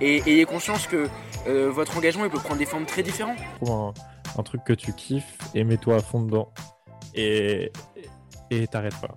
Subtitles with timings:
[0.00, 1.08] et ayez conscience que
[1.46, 3.38] euh, votre engagement il peut prendre des formes très différentes.
[3.60, 3.92] Trouve
[4.38, 6.52] un, truc que tu kiffes et mets-toi à fond dedans.
[7.14, 7.72] Et
[8.50, 9.16] et t'arrêtes pas.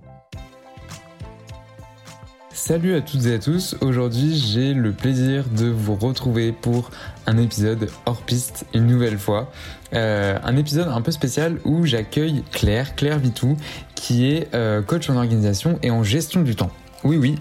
[2.51, 6.91] Salut à toutes et à tous, aujourd'hui j'ai le plaisir de vous retrouver pour
[7.25, 9.51] un épisode hors piste une nouvelle fois.
[9.93, 13.57] Euh, un épisode un peu spécial où j'accueille Claire, Claire Vitou,
[13.95, 16.71] qui est euh, coach en organisation et en gestion du temps.
[17.03, 17.35] Oui, oui.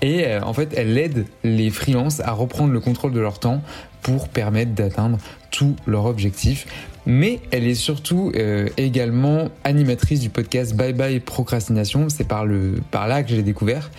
[0.00, 3.62] Et euh, en fait, elle aide les freelances à reprendre le contrôle de leur temps
[4.02, 5.18] pour permettre d'atteindre
[5.50, 6.66] tous leurs objectifs.
[7.08, 12.10] Mais elle est surtout euh, également animatrice du podcast Bye Bye Procrastination.
[12.10, 12.44] C'est par,
[12.90, 13.90] par là que j'ai découvert.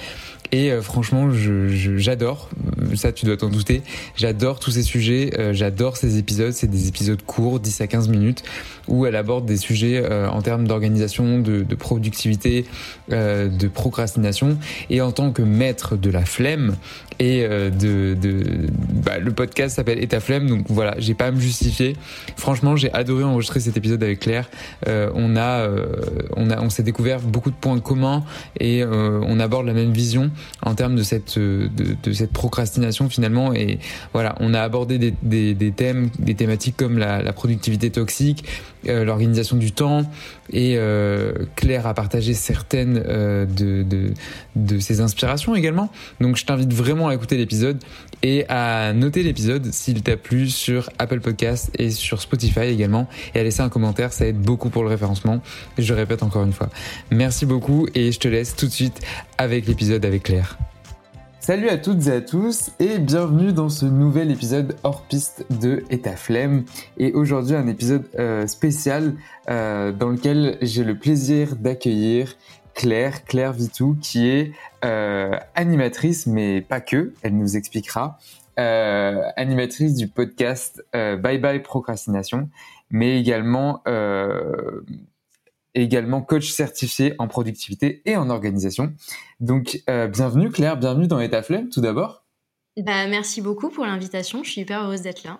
[0.51, 2.49] Et euh, franchement, j'adore,
[2.95, 3.83] ça tu dois t'en douter,
[4.15, 8.43] j'adore tous ces sujets, j'adore ces épisodes, c'est des épisodes courts, 10 à 15 minutes,
[8.87, 12.65] où elle aborde des sujets en termes d'organisation, de, de, productivité,
[13.09, 14.57] de procrastination.
[14.89, 16.75] Et en tant que maître de la flemme,
[17.19, 18.43] et de, de
[19.03, 21.95] bah, le podcast s'appelle Et ta flemme, donc voilà, j'ai pas à me justifier.
[22.37, 24.49] Franchement, j'ai adoré enregistrer cet épisode avec Claire.
[24.87, 25.67] on a,
[26.35, 28.23] on a, on s'est découvert beaucoup de points communs
[28.59, 30.31] et on aborde la même vision
[30.63, 31.69] en termes de cette, de,
[32.01, 33.53] de, cette procrastination finalement.
[33.53, 33.79] Et
[34.13, 38.43] voilà, on a abordé des, des, des thèmes, des thématiques comme la, la productivité toxique,
[38.87, 40.03] euh, l'organisation du temps
[40.51, 44.13] et euh, Claire a partagé certaines euh, de, de,
[44.55, 45.89] de, ses inspirations également.
[46.19, 47.81] Donc je t'invite vraiment à écouter l'épisode
[48.23, 53.39] et à noter l'épisode s'il t'a plu sur Apple Podcast et sur Spotify également et
[53.39, 55.41] à laisser un commentaire, ça aide beaucoup pour le référencement.
[55.77, 56.69] Je répète encore une fois.
[57.11, 58.99] Merci beaucoup et je te laisse tout de suite
[59.37, 60.57] avec l'épisode avec Claire.
[61.49, 65.83] Salut à toutes et à tous et bienvenue dans ce nouvel épisode hors piste de
[65.89, 66.63] Et ta flemme.
[66.99, 69.15] Et aujourd'hui un épisode euh, spécial
[69.49, 72.35] euh, dans lequel j'ai le plaisir d'accueillir
[72.75, 74.51] Claire, Claire Vitou, qui est
[74.85, 78.19] euh, animatrice, mais pas que, elle nous expliquera,
[78.55, 82.47] animatrice du podcast Bye Bye Procrastination,
[82.91, 83.81] mais également
[85.75, 88.93] également coach certifié en productivité et en organisation.
[89.39, 92.25] Donc, euh, bienvenue Claire, bienvenue dans État Flemme tout d'abord.
[92.77, 95.39] Bah, merci beaucoup pour l'invitation, je suis hyper heureuse d'être là.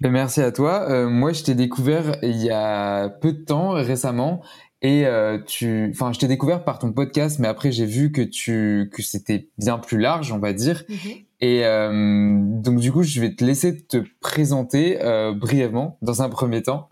[0.00, 0.90] Ben, merci à toi.
[0.90, 4.42] Euh, moi, je t'ai découvert il y a peu de temps, récemment,
[4.80, 8.22] et euh, tu, enfin, je t'ai découvert par ton podcast, mais après j'ai vu que
[8.22, 10.82] tu, que c'était bien plus large, on va dire.
[10.88, 11.12] Mhm.
[11.44, 11.62] Et
[12.62, 14.96] donc du coup, je vais te laisser te présenter
[15.34, 16.88] brièvement dans un premier temps.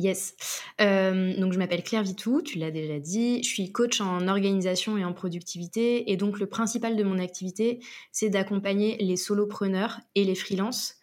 [0.00, 0.34] Yes.
[0.80, 3.42] Euh, donc je m'appelle Claire Vitou, tu l'as déjà dit.
[3.42, 6.10] Je suis coach en organisation et en productivité.
[6.10, 7.80] Et donc le principal de mon activité,
[8.10, 10.96] c'est d'accompagner les solopreneurs et les freelances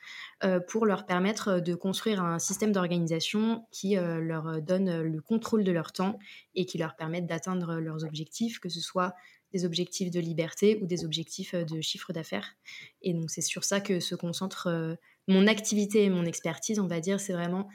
[0.44, 5.64] euh, pour leur permettre de construire un système d'organisation qui euh, leur donne le contrôle
[5.64, 6.18] de leur temps
[6.56, 9.14] et qui leur permette d'atteindre leurs objectifs, que ce soit
[9.53, 12.56] des objectifs de liberté ou des objectifs de chiffre d'affaires.
[13.03, 14.97] Et donc c'est sur ça que se concentre
[15.28, 17.19] mon activité et mon expertise, on va dire.
[17.19, 17.68] C'est vraiment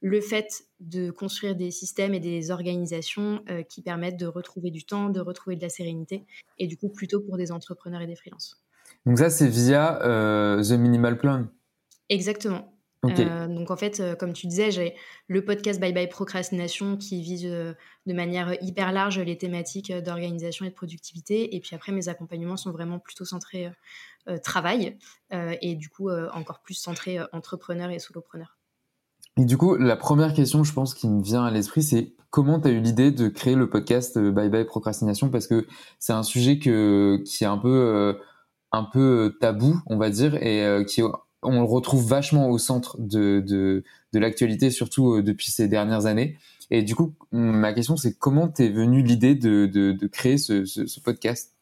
[0.00, 4.84] le fait de construire des systèmes et des organisations euh, qui permettent de retrouver du
[4.84, 6.24] temps, de retrouver de la sérénité,
[6.58, 8.62] et du coup plutôt pour des entrepreneurs et des freelances.
[9.06, 11.48] Donc ça, c'est via euh, The Minimal Plan
[12.08, 12.74] Exactement.
[13.04, 14.96] Euh, donc en fait, comme tu disais, j'ai
[15.28, 20.70] le podcast Bye Bye Procrastination qui vise de manière hyper large les thématiques d'organisation et
[20.70, 21.54] de productivité.
[21.54, 23.70] Et puis après, mes accompagnements sont vraiment plutôt centrés
[24.42, 24.98] travail
[25.30, 28.57] et du coup encore plus centrés entrepreneurs et solopreneurs.
[29.38, 32.58] Et du coup, la première question, je pense, qui me vient à l'esprit, c'est comment
[32.60, 35.30] tu as eu l'idée de créer le podcast euh, Bye Bye Procrastination?
[35.30, 35.64] Parce que
[36.00, 38.14] c'est un sujet que, qui est un peu, euh,
[38.72, 41.02] un peu tabou, on va dire, et euh, qui
[41.42, 46.36] on le retrouve vachement au centre de, de, de l'actualité, surtout depuis ces dernières années.
[46.72, 50.64] Et du coup, ma question, c'est comment t'es venue l'idée de, de, de, créer ce,
[50.64, 51.54] ce podcast?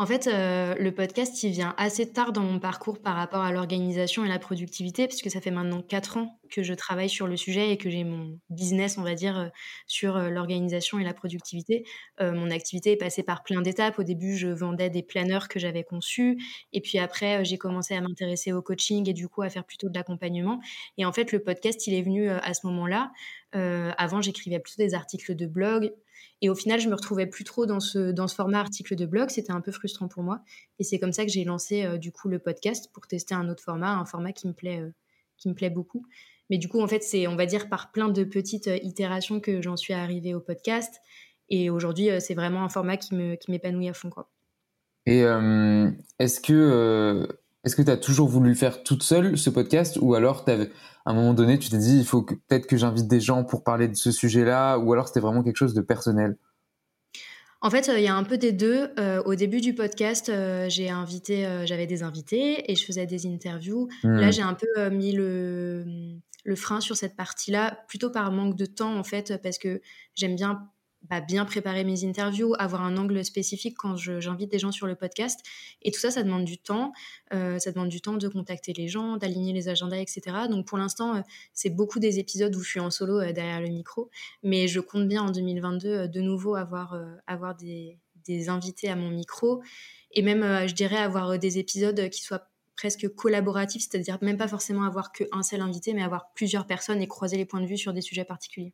[0.00, 3.52] En fait, euh, le podcast, il vient assez tard dans mon parcours par rapport à
[3.52, 7.36] l'organisation et la productivité, puisque ça fait maintenant 4 ans que je travaille sur le
[7.36, 9.48] sujet et que j'ai mon business, on va dire, euh,
[9.86, 11.84] sur euh, l'organisation et la productivité.
[12.18, 13.98] mon activité est passée par plein d'étapes.
[13.98, 16.38] Au début, je vendais des planeurs que j'avais conçus.
[16.72, 19.90] Et puis après, j'ai commencé à m'intéresser au coaching et du coup à faire plutôt
[19.90, 20.60] de l'accompagnement.
[20.96, 23.12] Et en fait, le podcast, il est venu à ce moment-là.
[23.52, 25.92] avant, j'écrivais plutôt des articles de blog.
[26.42, 29.06] Et au final, je me retrouvais plus trop dans ce, dans ce format article de
[29.06, 29.30] blog.
[29.30, 30.40] C'était un peu frustrant pour moi.
[30.78, 33.48] Et c'est comme ça que j'ai lancé euh, du coup le podcast pour tester un
[33.48, 34.90] autre format, un format qui me plaît, euh,
[35.36, 36.06] qui me plaît beaucoup.
[36.48, 39.40] Mais du coup, en fait, c'est, on va dire, par plein de petites euh, itérations
[39.40, 41.00] que j'en suis arrivée au podcast.
[41.48, 44.08] Et aujourd'hui, c'est vraiment un format qui, me, qui m'épanouit à fond.
[44.08, 44.30] Quoi.
[45.06, 45.24] Et
[46.20, 47.26] est-ce que
[47.64, 49.98] est-ce que tu as toujours voulu faire toute seule ce podcast?
[50.00, 53.20] Ou alors à un moment donné tu t'es dit il faut peut-être que j'invite des
[53.20, 54.78] gens pour parler de ce sujet-là?
[54.78, 56.36] Ou alors c'était vraiment quelque chose de personnel?
[57.62, 58.88] En fait, euh, il y a un peu des deux.
[58.98, 63.26] Euh, au début du podcast, euh, j'ai invité, j'avais des invités et je faisais des
[63.26, 63.88] interviews.
[64.02, 64.32] Là, hmm.
[64.32, 65.84] j'ai un peu mis le,
[66.44, 69.82] le frein sur cette partie-là, plutôt par manque de temps en fait, parce que
[70.14, 70.70] j'aime bien
[71.08, 74.94] bah, bien préparer mes interviews, avoir un angle spécifique quand j'invite des gens sur le
[74.94, 75.40] podcast.
[75.82, 76.92] Et tout ça, ça demande du temps.
[77.32, 80.20] Euh, ça demande du temps de contacter les gens, d'aligner les agendas, etc.
[80.50, 81.20] Donc pour l'instant, euh,
[81.54, 84.10] c'est beaucoup des épisodes où je suis en solo euh, derrière le micro.
[84.42, 89.10] Mais je compte bien en 2022 de nouveau avoir, avoir des, des, invités à mon
[89.10, 89.62] micro.
[90.12, 94.84] Et même, je dirais, avoir des épisodes qui soient presque collaboratifs, c'est-à-dire même pas forcément
[94.84, 97.92] avoir qu'un seul invité, mais avoir plusieurs personnes et croiser les points de vue sur
[97.92, 98.72] des sujets particuliers.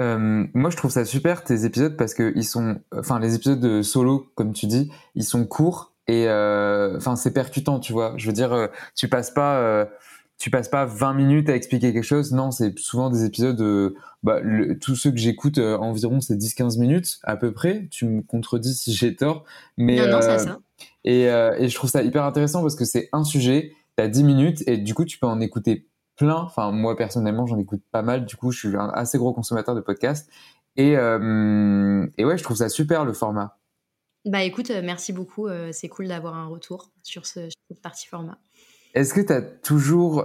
[0.00, 3.60] Euh, moi, je trouve ça super tes épisodes parce que ils sont, enfin, les épisodes
[3.60, 8.14] de solo, comme tu dis, ils sont courts et euh, enfin, c'est percutant, tu vois.
[8.16, 9.88] Je veux dire, euh, tu passes pas,
[10.38, 12.32] tu passes pas 20 minutes à expliquer quelque chose.
[12.32, 13.94] Non, c'est souvent des épisodes.
[14.22, 14.40] bah,
[14.80, 17.86] tous ceux que j'écoute, environ c'est 10-15 minutes à peu près.
[17.90, 19.44] Tu me contredis si j'ai tort,
[19.76, 20.58] mais non, ça.
[21.04, 24.64] Et, et je trouve ça hyper intéressant parce que c'est un sujet, t'as 10 minutes
[24.66, 26.36] et du coup tu peux en écouter plein.
[26.36, 28.24] Enfin, moi personnellement, j'en écoute pas mal.
[28.24, 30.30] Du coup, je suis un assez gros consommateur de podcasts.
[30.76, 33.58] Et, euh, et ouais, je trouve ça super le format.
[34.24, 35.46] Bah écoute, euh, merci beaucoup.
[35.46, 38.38] Euh, c'est cool d'avoir un retour sur, ce, cette partie format.
[38.94, 40.24] Est-ce que tu as toujours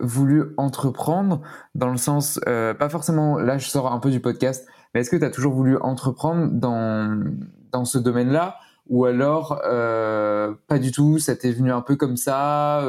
[0.00, 1.42] voulu entreprendre
[1.74, 4.64] dans le sens, pas forcément, là je sors un peu du podcast,
[4.94, 7.20] mais est-ce que tu as toujours voulu entreprendre dans,
[7.72, 8.58] dans ce domaine-là?
[8.86, 12.80] Ou alors pas du tout, ça t'est venu un peu comme ça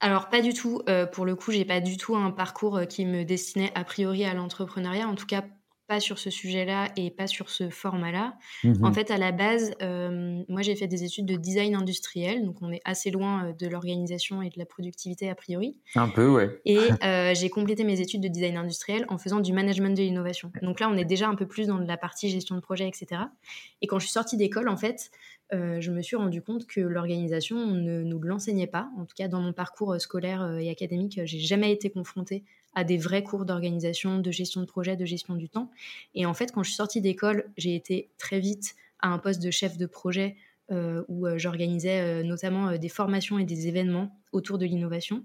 [0.00, 0.82] alors pas du tout.
[0.88, 3.84] Euh, pour le coup, j'ai pas du tout un parcours euh, qui me destinait a
[3.84, 5.08] priori à l'entrepreneuriat.
[5.08, 5.44] En tout cas,
[5.86, 8.34] pas sur ce sujet-là et pas sur ce format-là.
[8.64, 12.44] Mmh en fait, à la base, euh, moi j'ai fait des études de design industriel,
[12.44, 15.76] donc on est assez loin de l'organisation et de la productivité a priori.
[15.94, 16.60] Un peu, ouais.
[16.64, 16.78] Et
[17.34, 20.52] j'ai complété mes études de design industriel en faisant du management de l'innovation.
[20.62, 23.22] Donc là, on est déjà un peu plus dans la partie gestion de projet, etc.
[23.82, 25.10] Et quand je suis sortie d'école, en fait,
[25.52, 28.88] euh, je me suis rendu compte que l'organisation ne nous l'enseignait pas.
[28.98, 32.42] En tout cas, dans mon parcours euh, scolaire euh, et académique, j'ai jamais été confrontée
[32.76, 35.70] à des vrais cours d'organisation, de gestion de projet, de gestion du temps.
[36.14, 39.42] Et en fait, quand je suis sortie d'école, j'ai été très vite à un poste
[39.42, 40.36] de chef de projet
[40.70, 45.24] où j'organisais notamment des formations et des événements autour de l'innovation.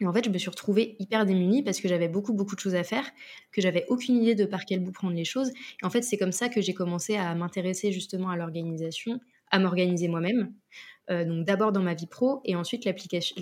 [0.00, 2.60] Et en fait, je me suis retrouvée hyper démunie parce que j'avais beaucoup, beaucoup de
[2.60, 3.04] choses à faire,
[3.52, 5.50] que j'avais aucune idée de par quel bout prendre les choses.
[5.50, 9.20] Et en fait, c'est comme ça que j'ai commencé à m'intéresser justement à l'organisation,
[9.50, 10.52] à m'organiser moi-même.
[11.10, 13.36] Euh, donc d'abord dans ma vie pro et ensuite l'application,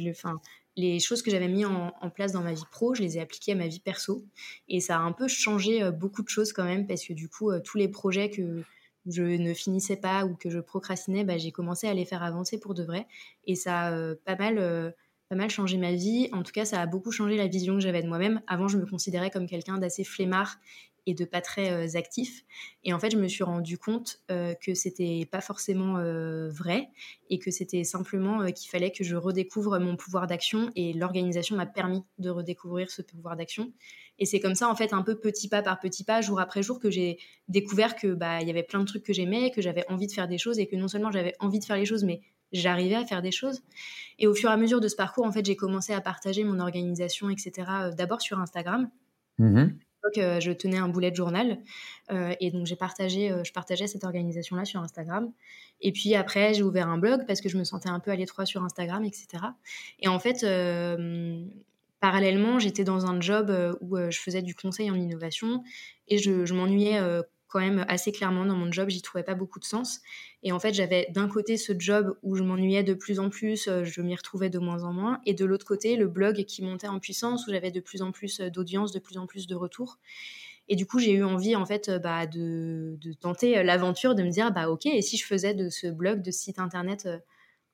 [0.77, 3.53] les choses que j'avais mis en, place dans ma vie pro, je les ai appliquées
[3.53, 4.25] à ma vie perso.
[4.69, 7.29] Et ça a un peu changé euh, beaucoup de choses quand même parce que du
[7.29, 8.63] coup, euh, tous les projets que
[9.07, 12.59] je ne finissais pas ou que je procrastinais, bah, j'ai commencé à les faire avancer
[12.59, 13.07] pour de vrai.
[13.47, 14.95] Et ça a pas mal
[15.33, 16.29] pas mal changé ma vie.
[16.33, 18.43] En tout cas, ça a beaucoup changé la vision que j'avais de moi-même.
[18.47, 20.59] Avant, je me considérais comme quelqu'un d'assez flemmard
[21.07, 22.45] et de pas très euh, actif.
[22.85, 26.91] Et en fait, je me suis rendu compte euh, que c'était pas forcément euh, vrai
[27.31, 31.67] et que c'était simplement qu'il fallait que je redécouvre mon pouvoir d'action et l'organisation m'a
[31.67, 33.73] permis de redécouvrir ce pouvoir d'action.
[34.19, 36.63] Et c'est comme ça, en fait, un peu petit pas par petit pas, jour après
[36.63, 37.19] jour, que j'ai
[37.49, 40.13] découvert que bah il y avait plein de trucs que j'aimais, que j'avais envie de
[40.13, 42.21] faire des choses et que non seulement j'avais envie de faire les choses, mais
[42.53, 43.63] j'arrivais à faire des choses.
[44.19, 46.45] Et au fur et à mesure de ce parcours, en fait, j'ai commencé à partager
[46.45, 47.67] mon organisation, etc.
[47.97, 48.91] D'abord sur Instagram.
[49.39, 49.71] Mmh
[50.19, 51.59] euh, je tenais un boulet de journal
[52.11, 55.33] euh, et donc j'ai partagé, je partageais cette organisation-là sur Instagram.
[55.81, 58.17] Et puis après, j'ai ouvert un blog parce que je me sentais un peu à
[58.17, 59.27] l'étroit sur Instagram, etc.
[60.01, 60.41] Et en fait,
[62.01, 65.63] parallèlement, j'étais dans un job où je faisais du conseil en innovation
[66.09, 67.01] et je m'ennuyais
[67.53, 70.01] quand même assez clairement dans mon job, j'y trouvais pas beaucoup de sens.
[70.43, 73.69] Et en fait, j'avais d'un côté ce job où je m'ennuyais de plus en plus,
[73.69, 76.63] euh, je m'y retrouvais de moins en moins, et de l'autre côté, le blog qui
[76.63, 79.47] montait en puissance, où j'avais de plus en plus euh, d'audience, de plus en plus
[79.47, 79.99] de retours.
[80.69, 84.51] Et du coup, j'ai eu envie en fait bah, de, tenter l'aventure, de me dire
[84.51, 87.07] bah ok, et si je faisais de ce blog, de site internet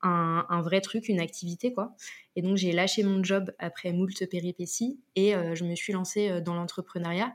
[0.02, 1.94] un, un, vrai truc, une activité quoi.
[2.34, 6.54] Et donc j'ai lâché mon job après moult péripéties et je me suis lancée dans
[6.54, 7.34] l'entrepreneuriat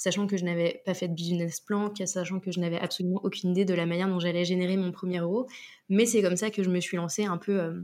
[0.00, 3.50] sachant que je n'avais pas fait de business plan, sachant que je n'avais absolument aucune
[3.50, 5.46] idée de la manière dont j'allais générer mon premier euro.
[5.90, 7.82] Mais c'est comme ça que je me suis lancée un peu, euh,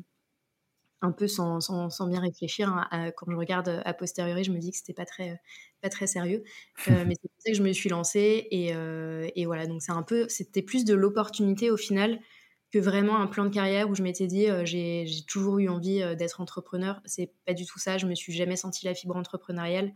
[1.02, 2.70] un peu sans, sans, bien réfléchir.
[2.70, 3.10] Hein.
[3.18, 5.38] quand je regarde a posteriori, je me dis que c'était pas très,
[5.82, 6.42] pas très sérieux.
[6.88, 8.48] Euh, mais c'est comme ça que je me suis lancée.
[8.50, 12.18] Et, euh, et voilà, donc c'est un peu, c'était plus de l'opportunité au final
[12.72, 16.40] que vraiment un plan de carrière où je m'étais dit j'ai toujours eu envie d'être
[16.40, 17.02] entrepreneur.
[17.04, 17.98] C'est pas du tout ça.
[17.98, 19.92] Je me suis jamais senti la fibre entrepreneuriale.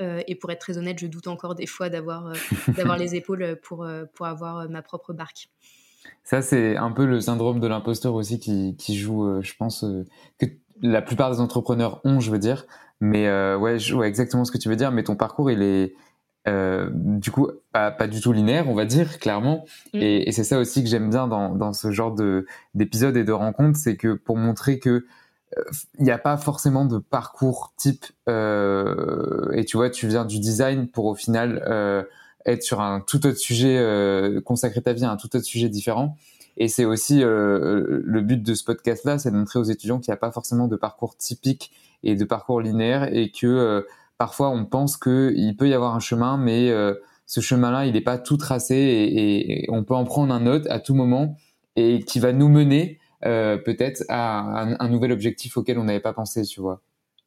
[0.00, 2.34] Euh, et pour être très honnête, je doute encore des fois d'avoir euh,
[2.76, 5.48] d'avoir les épaules pour, euh, pour avoir ma propre barque.
[6.24, 9.84] Ça, c'est un peu le syndrome de l'imposteur aussi qui, qui joue, je pense,
[10.38, 10.46] que
[10.80, 12.66] la plupart des entrepreneurs ont, je veux dire.
[13.00, 14.90] Mais ouais, je vois exactement ce que tu veux dire.
[14.90, 15.94] Mais ton parcours, il est
[16.46, 19.64] du coup pas, pas, du tout linéaire, on va dire, clairement.
[19.92, 19.98] Mm.
[19.98, 22.14] Et, et c'est ça aussi que j'aime bien dans, dans ce genre
[22.74, 25.06] d'épisodes et de rencontres, c'est que pour montrer que
[25.98, 28.06] il n'y a pas forcément de parcours type.
[28.28, 32.02] Euh, et tu vois, tu viens du design pour au final euh,
[32.46, 35.68] être sur un tout autre sujet, euh, consacrer ta vie à un tout autre sujet
[35.68, 36.16] différent.
[36.56, 40.10] Et c'est aussi euh, le but de ce podcast-là, c'est de montrer aux étudiants qu'il
[40.10, 41.70] n'y a pas forcément de parcours typique
[42.02, 43.82] et de parcours linéaire et que euh,
[44.18, 46.72] parfois on pense qu'il peut y avoir un chemin, mais
[47.26, 50.66] ce chemin-là, il n'est pas tout tracé et, et, on peut en prendre un autre
[50.70, 51.36] à tout moment
[51.76, 54.40] et qui va nous mener euh, peut-être à
[54.80, 56.82] un, nouvel objectif auquel on n'avait pas pensé, tu vois.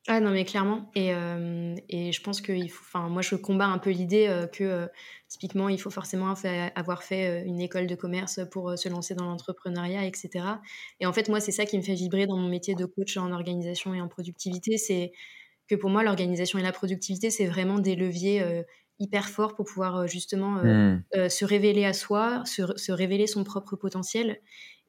[0.08, 3.36] Ah non mais clairement et, euh, et je pense que il faut, enfin moi je
[3.36, 4.88] combats un peu l'idée euh, que
[5.28, 6.34] typiquement il faut forcément
[6.74, 10.46] avoir fait une école de commerce pour se lancer dans l'entrepreneuriat etc
[11.00, 13.16] et en fait moi c'est ça qui me fait vibrer dans mon métier de coach
[13.18, 15.12] en organisation et en productivité c'est
[15.68, 18.44] que pour moi l'organisation et la productivité c'est vraiment des leviers
[18.98, 21.04] hyper forts pour pouvoir justement mmh.
[21.30, 24.42] se révéler à soi se, se révéler son propre potentiel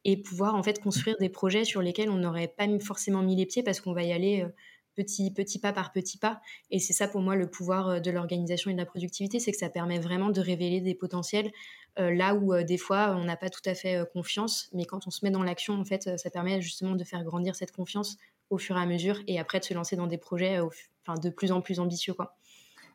[0.04, 3.46] et pouvoir en fait construire des projets sur lesquels on n'aurait pas forcément mis les
[3.46, 4.48] pieds parce qu'on va y aller euh,
[4.96, 6.40] petit, petit pas par petit pas.
[6.70, 9.52] Et c'est ça pour moi le pouvoir euh, de l'organisation et de la productivité, c'est
[9.52, 11.50] que ça permet vraiment de révéler des potentiels
[11.98, 15.10] euh, là où des fois on n'a pas tout à fait confiance, mais quand on
[15.10, 18.16] se met dans l'action, en fait, ça permet justement de faire grandir cette confiance
[18.50, 21.30] au fur et à mesure et après de se lancer dans des projets enfin, de
[21.30, 22.14] plus en plus ambitieux.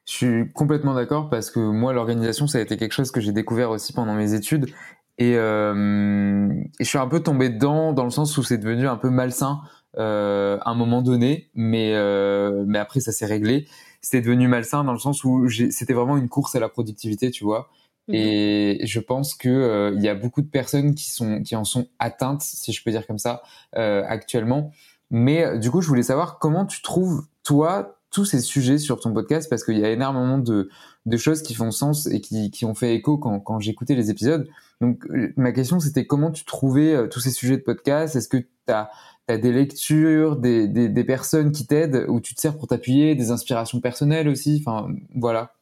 [0.07, 3.33] Je suis complètement d'accord parce que moi, l'organisation, ça a été quelque chose que j'ai
[3.33, 4.73] découvert aussi pendant mes études
[5.17, 8.87] et, euh, et, je suis un peu tombé dedans dans le sens où c'est devenu
[8.87, 9.61] un peu malsain
[9.97, 13.67] euh, à un moment donné, mais euh, mais après ça s'est réglé.
[14.01, 17.43] C'était devenu malsain dans le sens où c'était vraiment une course à la productivité, tu
[17.43, 17.69] vois.
[18.07, 18.15] Mhm.
[18.15, 21.63] Et je pense que euh, il y a beaucoup de personnes qui sont qui en
[21.63, 23.41] sont atteintes, si je peux dire comme ça,
[23.75, 24.71] euh, actuellement.
[25.09, 29.13] Mais du coup, je voulais savoir comment tu trouves toi tous ces sujets sur ton
[29.13, 30.71] podcast parce qu'il y a énormément de,
[31.05, 34.09] de choses qui font sens et qui, qui ont fait écho quand, quand j'écoutais les
[34.09, 34.49] épisodes.
[34.81, 38.15] Donc euh, ma question c'était comment tu trouvais euh, tous ces sujets de podcast?
[38.15, 38.89] Est-ce que tu as,
[39.27, 43.13] as, des lectures, des, des, des personnes qui t'aident ou tu te sers pour t'appuyer,
[43.13, 44.63] des inspirations personnelles aussi?
[44.65, 45.53] Enfin voilà.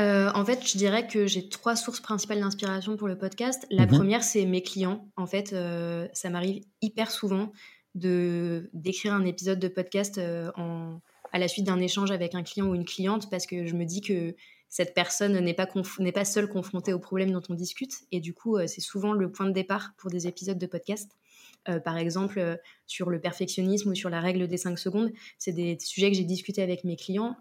[0.00, 3.64] Euh, en fait, je dirais que j'ai trois sources principales d'inspiration pour le podcast.
[3.70, 3.94] La mhm.
[3.94, 5.06] première, c'est mes clients.
[5.16, 7.52] En fait, euh, ça m'arrive hyper souvent
[7.94, 10.20] de d'écrire un épisode de podcast
[10.56, 10.98] en,
[11.34, 13.84] à la suite d'un échange avec un client ou une cliente parce que je me
[13.84, 14.36] dis que
[14.68, 17.92] cette personne n'est pas, seule confrontée aux problèmes dont on discute.
[18.12, 21.10] Et du coup, euh, c'est souvent le point de départ pour des épisodes de podcast.
[21.68, 25.50] Euh, par exemple, euh, sur le perfectionnisme ou sur la règle des 5 secondes, c'est
[25.50, 27.36] des sujets que j'ai discutés avec mes clients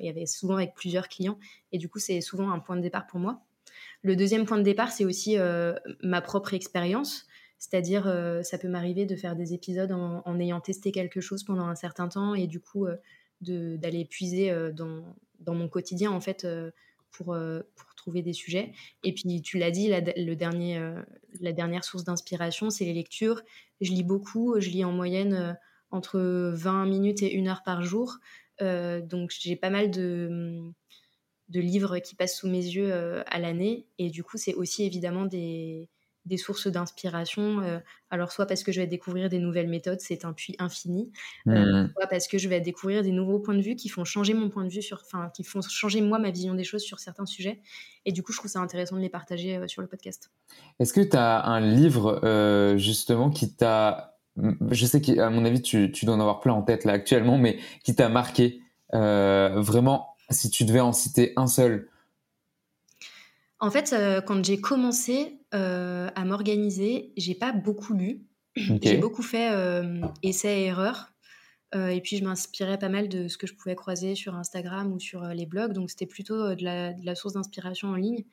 [0.00, 1.38] et avait souvent avec plusieurs clients.
[1.72, 3.40] Et du coup, c'est souvent un point de départ pour moi.
[4.02, 5.36] Le deuxième point de départ, c'est aussi
[6.02, 7.26] ma propre expérience.
[7.58, 8.04] C'est-à-dire,
[8.42, 12.08] ça peut m'arriver de faire des épisodes en, ayant testé quelque chose pendant un certain
[12.08, 12.86] temps et du coup,
[13.40, 15.02] d'aller puiser dans,
[15.40, 16.70] dans mon quotidien en fait euh,
[17.10, 18.72] pour, euh, pour trouver des sujets.
[19.02, 21.02] Et puis tu l'as dit, la, le dernier, euh,
[21.40, 23.42] la dernière source d'inspiration, c'est les lectures.
[23.80, 25.58] Je lis beaucoup, je lis en moyenne
[25.90, 26.20] entre
[26.54, 28.18] 20 minutes et une heure par jour.
[28.60, 30.60] donc j'ai pas mal de,
[31.48, 32.92] de livres qui passent sous mes yeux
[33.26, 33.86] à l'année.
[33.98, 35.88] Et du coup, c'est aussi évidemment des,
[36.26, 37.60] des sources d'inspiration.
[37.60, 37.78] Euh,
[38.10, 41.10] alors, soit parce que je vais découvrir des nouvelles méthodes, c'est un puits infini,
[41.46, 41.92] euh, mmh.
[41.92, 44.48] soit parce que je vais découvrir des nouveaux points de vue qui font changer mon
[44.48, 47.26] point de vue, sur, enfin, qui font changer moi ma vision des choses sur certains
[47.26, 47.60] sujets.
[48.04, 50.30] Et du coup, je trouve ça intéressant de les partager euh, sur le podcast.
[50.78, 52.20] Est-ce que tu as un livre,
[52.76, 54.18] justement, qui t'a.
[54.70, 57.38] Je sais qu'à mon avis, tu, tu, dois en avoir plein en tête là actuellement,
[57.38, 58.60] mais qui t'a marqué
[58.92, 61.88] vraiment, si tu devais en citer un seul?
[63.60, 68.22] En fait, euh, quand j'ai commencé à m'organiser, j'ai pas beaucoup lu.
[68.56, 71.12] J'ai beaucoup fait euh, essais et erreurs.
[71.74, 74.98] et puis je m'inspirais pas mal de ce que je pouvais croiser sur Instagram ou
[74.98, 75.72] sur les blogs.
[75.72, 78.24] Donc c'était plutôt de la, de la source d'inspiration en ligne.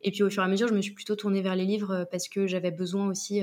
[0.00, 2.06] Et puis au fur et à mesure, je me suis plutôt tournée vers les livres
[2.10, 3.42] parce que j'avais besoin aussi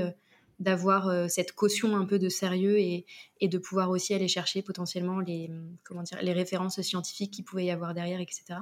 [0.60, 3.06] d'avoir euh, cette caution un peu de sérieux et,
[3.42, 5.52] et, de pouvoir aussi aller chercher potentiellement les,
[5.84, 8.60] comment dire, les références scientifiques qu'il pouvait y avoir derrière, etc.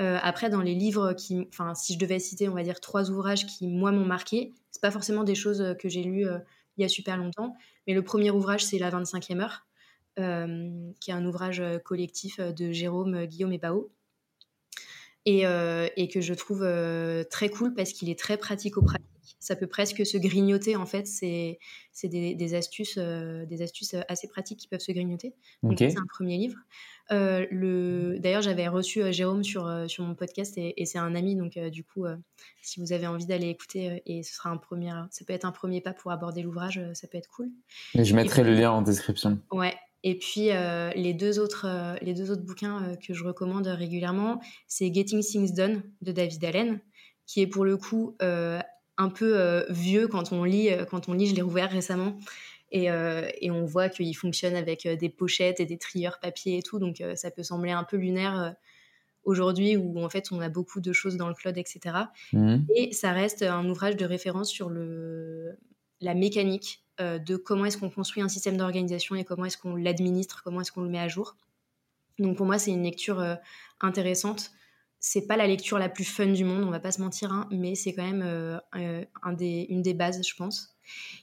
[0.00, 3.10] Euh, après, dans les livres, qui, enfin, si je devais citer, on va dire trois
[3.10, 6.38] ouvrages qui moi m'ont marqué, c'est pas forcément des choses que j'ai lues euh,
[6.76, 9.66] il y a super longtemps, mais le premier ouvrage c'est La 25e heure,
[11.00, 13.90] qui est un ouvrage collectif de Jérôme, Guillaume et Bao.
[15.24, 15.42] Et,
[15.96, 16.60] et, que je trouve
[17.30, 19.17] très cool parce qu'il est très pratico-pratique
[19.48, 21.06] ça peut presque se grignoter en fait.
[21.06, 21.58] C'est
[22.04, 25.32] des, astuces, euh, des astuces assez pratiques qui peuvent se grignoter.
[25.62, 26.58] Donc c'est un premier livre.
[27.10, 31.34] Euh, d'ailleurs, j'avais reçu euh, Jérôme sur, sur mon podcast et, c'est un ami.
[31.34, 32.04] Donc du coup,
[32.60, 35.52] si vous avez envie d'aller écouter, et ce sera un premier, ça peut être un
[35.52, 37.48] premier pas pour aborder l'ouvrage, ça peut être cool.
[37.94, 39.38] Et je mettrai le lien en description.
[39.50, 39.74] Ouais.
[40.04, 40.50] Et puis
[40.94, 45.82] les, deux autres, les deux autres bouquins que je recommande régulièrement, c'est Getting Things Done
[46.02, 46.80] de David Allen,
[47.26, 48.14] qui est pour le coup
[48.98, 50.70] un peu euh, vieux quand on lit.
[50.70, 52.18] Euh, quand on lit, je l'ai rouvert récemment.
[52.70, 56.62] Et, euh, et, on voit qu'il fonctionne avec des pochettes et des trieurs papier et
[56.62, 56.78] tout.
[56.78, 58.54] Donc ça peut sembler un peu lunaire
[59.24, 61.96] aujourd'hui où en fait on a beaucoup de choses dans le cloud, etc.
[62.34, 62.56] Mmh.
[62.76, 65.56] Et ça reste un ouvrage de référence sur le,
[66.02, 70.42] la mécanique de comment est-ce qu'on construit un système d'organisation et comment est-ce qu'on l'administre,
[70.44, 71.36] comment est-ce qu'on le met à jour.
[72.18, 73.24] Donc pour moi c'est une lecture
[73.80, 74.50] intéressante
[75.00, 77.48] c'est pas la lecture la plus fun du monde, on va pas se mentir, hein,
[77.50, 80.76] mais c'est quand même euh, euh, un des, une des bases, je pense.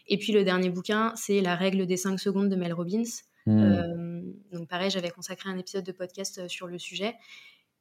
[0.08, 3.03] Et puis le dernier bouquin, c'est La règle des 5 secondes de Mel Robbins.
[3.46, 3.60] Hmm.
[3.60, 4.22] Euh,
[4.53, 7.15] donc pareil, j'avais consacré un épisode de podcast sur le sujet.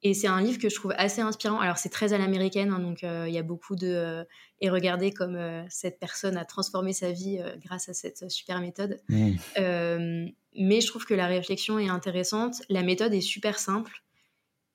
[0.03, 1.59] Et c'est un livre que je trouve assez inspirant.
[1.59, 4.23] Alors c'est très à l'américaine, hein, donc il y a beaucoup de...
[4.59, 8.99] et regardez comme cette personne a transformé sa vie grâce à cette super méthode.
[9.09, 9.31] Hmm.
[9.57, 12.61] mais je trouve que la réflexion est intéressante.
[12.69, 14.04] La méthode est super simple.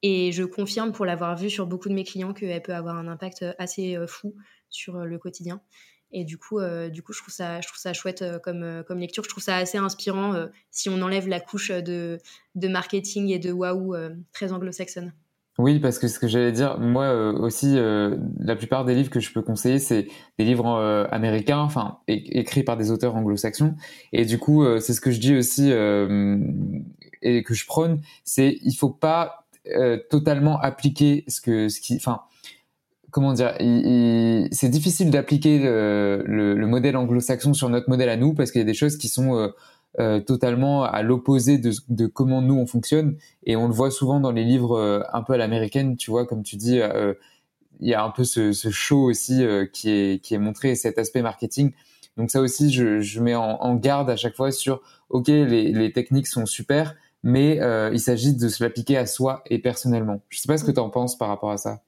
[0.02, 3.06] Et je confirme pour l'avoir vu sur beaucoup de mes clients qu'elle peut avoir un
[3.06, 4.34] impact assez euh, fou
[4.70, 5.60] sur euh, le quotidien.
[6.12, 8.98] Et du coup, euh, du coup je, trouve ça, je trouve ça chouette comme, comme
[8.98, 9.22] lecture.
[9.22, 10.34] Je trouve ça assez inspirant
[10.70, 12.18] si on enlève la couche de,
[12.56, 13.94] de marketing et de waouh
[14.32, 15.12] très anglo-saxonne.
[15.58, 19.32] Oui, parce que ce que j'allais dire, moi aussi, la plupart des livres que je
[19.32, 23.76] peux conseiller, c'est des livres américains, enfin écrits par des auteurs anglo-saxons.
[24.12, 25.70] Et du coup, c'est ce que je dis aussi
[27.22, 31.94] et que je prône, c'est il faut pas euh, totalement appliquer ce que ce qui
[31.94, 32.22] enfin
[33.10, 33.54] comment dire
[34.52, 38.62] c'est difficile d'appliquer le, le, modèle anglo-saxon sur notre modèle à nous parce qu'il y
[38.62, 39.48] a des choses qui sont euh,
[39.98, 43.18] euh, totalement à l'opposé de, comment nous on fonctionne.
[43.44, 46.42] Et on le voit souvent dans les livres un peu à l'américaine tu vois comme
[46.42, 46.80] tu dis
[47.80, 49.44] il y a un peu ce, show aussi
[49.74, 51.72] qui est qui est montré cet aspect marketing.
[52.16, 56.46] Donc ça aussi je, mets en, garde à chaque fois sur ok les techniques sont
[56.46, 60.22] super mais euh, il s'agit de se l'appliquer à soi et personnellement.
[60.28, 61.82] Je sais pas ce que tu en penses par rapport à ça.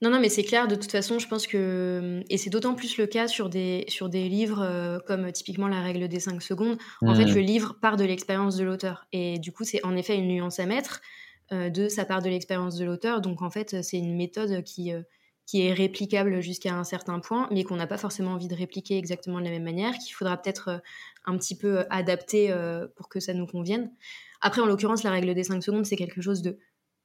[0.00, 2.22] Non, non, mais c'est clair, de toute façon, je pense que.
[2.30, 5.82] Et c'est d'autant plus le cas sur des, sur des livres euh, comme typiquement La
[5.82, 6.78] règle des 5 secondes.
[7.02, 7.34] En fait, hmm.
[7.34, 9.06] le livre part de l'expérience de l'auteur.
[9.12, 11.00] Et du coup, c'est en effet une nuance à mettre
[11.52, 13.20] euh, de sa part de l'expérience de l'auteur.
[13.20, 14.92] Donc, en fait, c'est une méthode qui,
[15.44, 18.96] qui est réplicable jusqu'à un certain point, mais qu'on n'a pas forcément envie de répliquer
[18.96, 20.82] exactement de la même manière, qu'il faudra peut-être
[21.26, 22.54] un petit peu adapter
[22.96, 23.90] pour que ça nous convienne.
[24.46, 26.56] Après, en l'occurrence, la règle des 5 secondes, c'est quelque chose de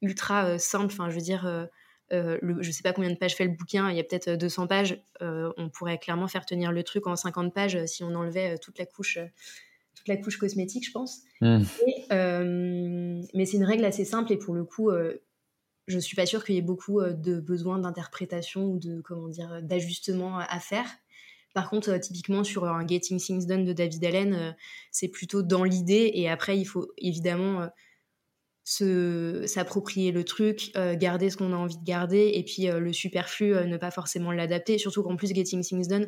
[0.04, 0.94] ultra euh, simple.
[0.94, 1.66] Enfin, je veux dire, euh,
[2.14, 4.68] euh, je sais pas combien de pages fait le bouquin, il y a peut-être 200
[4.68, 5.04] pages.
[5.22, 8.86] on pourrait clairement faire tenir le truc en 50 pages si on enlevait toute la
[8.86, 9.18] couche.
[9.96, 11.22] toute la couche cosmétique, je pense.
[11.42, 11.64] Hmm.
[13.34, 14.92] mais c'est une règle assez simple et pour le coup,
[15.88, 19.64] je suis pas sûre qu'il y ait beaucoup de besoin d'interprétation ou de comment dire
[19.64, 20.86] d'ajustement à faire.
[21.54, 24.52] Par contre, euh, typiquement sur un Getting Things Done de David Allen, euh,
[24.92, 27.68] c'est plutôt dans l'idée et après, il faut évidemment
[28.82, 33.54] euh, s'approprier le truc, garder ce qu'on a envie de garder et puis le superflu,
[33.68, 34.78] ne pas forcément l'adapter.
[34.78, 36.08] Surtout qu'en plus, Getting Things Done,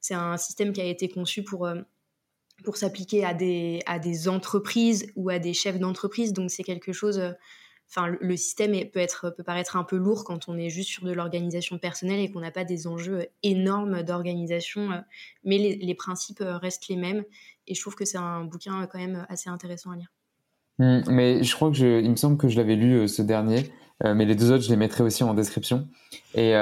[0.00, 1.68] c'est un système qui a été conçu pour,
[2.64, 6.32] pour s'appliquer à des, à des entreprises ou à des chefs d'entreprise.
[6.32, 7.22] Donc, c'est quelque chose
[7.94, 11.04] enfin, le système peut, être, peut paraître un peu lourd quand on est juste sur
[11.04, 14.98] de l'organisation personnelle et qu'on n'a pas des enjeux énormes d'organisation, euh,
[15.44, 17.22] mais les, principes euh, restent les mêmes.
[17.66, 20.10] Et je trouve que c'est un bouquin euh, quand même assez intéressant à lire.
[20.78, 23.70] Mmh, mais je crois que il me semble que je l'avais lu ce dernier,
[24.02, 25.86] mais les deux autres je les mettrai aussi en description.
[26.34, 26.54] Et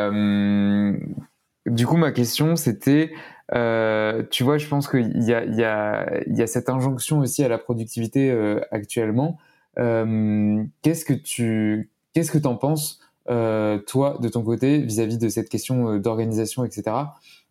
[1.66, 3.12] du coup ma question c'était,
[3.52, 8.36] tu vois, je pense qu'il y a cette injonction aussi à la productivité
[8.72, 9.38] actuellement.
[9.78, 15.28] Euh, qu'est-ce que tu qu'est-ce que t'en penses euh, toi de ton côté vis-à-vis de
[15.28, 16.96] cette question euh, d'organisation, etc.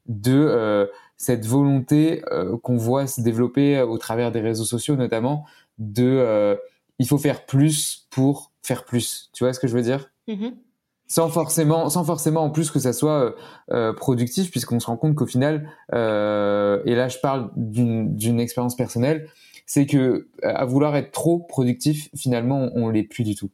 [0.07, 2.23] De cette volonté
[2.63, 5.45] qu'on voit se développer au travers des réseaux sociaux notamment
[5.77, 6.57] de
[6.97, 9.29] il faut faire plus pour faire plus.
[9.33, 10.11] Tu vois ce que je veux dire?
[10.27, 10.53] Mhm.
[11.07, 13.33] sans forcément, sans forcément en plus que ça soit
[13.71, 18.39] euh, productif, puisqu'on se rend compte qu'au final, euh, et là je parle d'une d'une
[18.39, 19.27] expérience personnelle,
[19.69, 23.51] c'est que à vouloir être trop productif, finalement, on, on l'est plus du tout.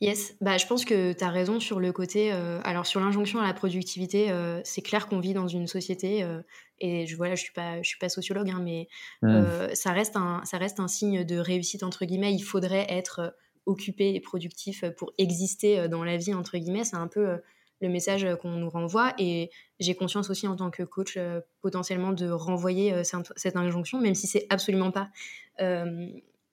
[0.00, 2.30] Yes, bah, je pense que tu as raison sur le côté.
[2.32, 6.22] euh, alors, sur l'injonction à la productivité, euh, c'est clair qu'on vit dans une société,
[6.22, 6.42] euh,
[6.80, 8.88] et je, voilà, je ne suis, pas- je suis pas sociologue, hein, mais
[9.22, 9.30] Mm.
[9.32, 12.34] euh, ça, reste un, ça reste un signe de réussite, entre guillemets.
[12.34, 13.30] Il faudrait être euh,
[13.64, 16.84] occupé et productif pour exister euh, dans la vie, entre guillemets.
[16.84, 17.38] C'est un peu euh,
[17.80, 21.40] le message euh, qu'on nous renvoie, et j'ai conscience aussi en tant que coach, euh,
[21.60, 25.10] potentiellement, de renvoyer euh, cette, injonction, même si c'est absolument pas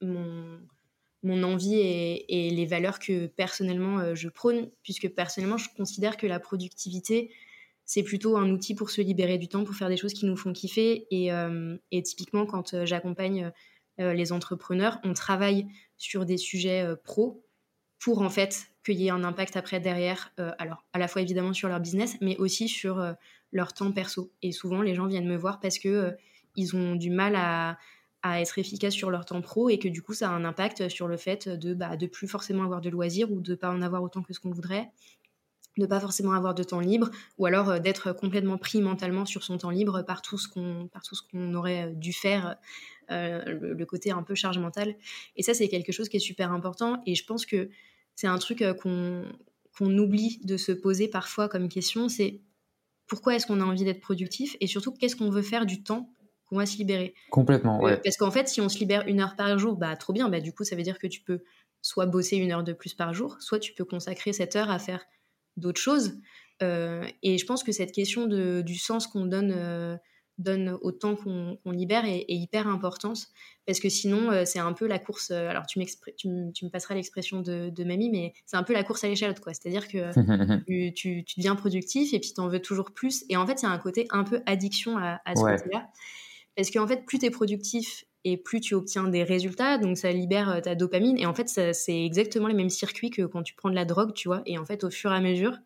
[0.02, 0.60] mon
[1.26, 6.38] mon envie et, les valeurs que personnellement je prône, puisque personnellement je considère que la
[6.38, 7.32] productivité,
[7.86, 10.36] c'est plutôt un outil pour se libérer du temps, pour faire des choses qui nous
[10.36, 11.08] font kiffer.
[11.12, 11.30] Et,
[11.92, 13.54] et typiquement, quand j'accompagne
[13.98, 15.66] les entrepreneurs, on travaille
[15.98, 17.46] sur des sujets pro
[18.04, 21.22] pour en fait qu'il y ait un impact après derrière, euh, alors à la fois
[21.22, 23.13] évidemment sur leur business, mais aussi sur euh,
[23.54, 24.32] leur temps perso.
[24.42, 26.12] Et souvent, les gens viennent me voir parce que euh,
[26.58, 27.78] ils ont du mal à,
[28.22, 30.89] à être efficaces sur leur temps pro et que du coup ça a un impact
[30.89, 33.82] sur le fait de bah, de plus forcément avoir de loisirs ou de pas en
[33.82, 34.89] avoir autant que ce qu'on voudrait
[35.78, 39.44] de pas forcément avoir de temps libre ou alors euh, d'être complètement pris mentalement sur
[39.44, 41.02] son temps libre par tout ce qu'on par
[41.56, 42.56] aurait dû faire
[43.10, 44.96] le, le côté un peu charge mentale
[45.36, 47.70] et ça c'est quelque chose qui est super important et je pense que
[48.15, 52.41] c'est un truc euh, qu'on oublie de se poser parfois comme question c'est
[53.08, 56.10] pourquoi est-ce qu'on a envie d'être productif et surtout qu'est-ce qu'on veut faire du temps
[56.45, 58.02] qu'on va se libérer Complètement, euh, ouais.
[58.04, 60.30] Parce qu'en fait, si on se libère une heure par jour, bah trop bien.
[60.30, 61.43] Bah, du coup, ça veut dire que tu peux
[61.82, 64.80] soit bosser une heure de plus par jour, soit tu peux consacrer cette heure à
[64.80, 65.06] faire
[65.58, 66.13] d'autres choses.
[66.62, 69.97] Euh, et je pense que cette question de, du sens qu'on donne, euh,
[70.38, 73.28] donne au temps qu'on libère est, est hyper importante.
[73.65, 75.32] Parce que sinon, euh, c'est un peu la course.
[75.32, 75.80] euh, alors, tu,
[76.17, 79.04] tu, me- tu me passeras l'expression de, de mamie, mais c'est un peu la course
[79.04, 79.54] à l'échalote, quoi.
[79.54, 80.12] C'est-à-dire que
[80.67, 83.26] tu, tu, tu deviens productif et puis tu en veux toujours plus.
[83.30, 85.56] Et en fait, il y a un côté un peu addiction à, à ce Ouais.
[85.58, 85.88] côté-là.
[86.56, 90.12] Parce qu'en fait, plus tu es productif et plus tu obtiens des résultats, donc ça
[90.12, 91.17] libère euh, ta dopamine.
[91.17, 94.13] Et en fait, c'est exactement les mêmes circuits que quand tu prends de la drogue,
[94.13, 94.41] tu vois.
[94.46, 95.58] Et en fait, au fur et à mesure,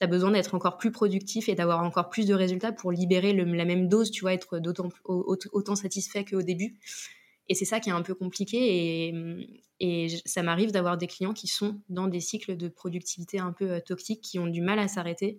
[0.00, 3.32] tu as besoin d'être encore plus productif et d'avoir encore plus de résultats pour libérer
[3.32, 6.78] la même dose, tu vois, être d'autant, au- au- autant satisfait qu'au début.
[7.50, 9.12] Et c'est ça qui est un peu compliqué.
[9.80, 13.70] Et, ça m'arrive d'avoir des clients qui sont dans des cycles de productivité un peu
[13.72, 15.38] euh, toxiques, qui ont du mal à s'arrêter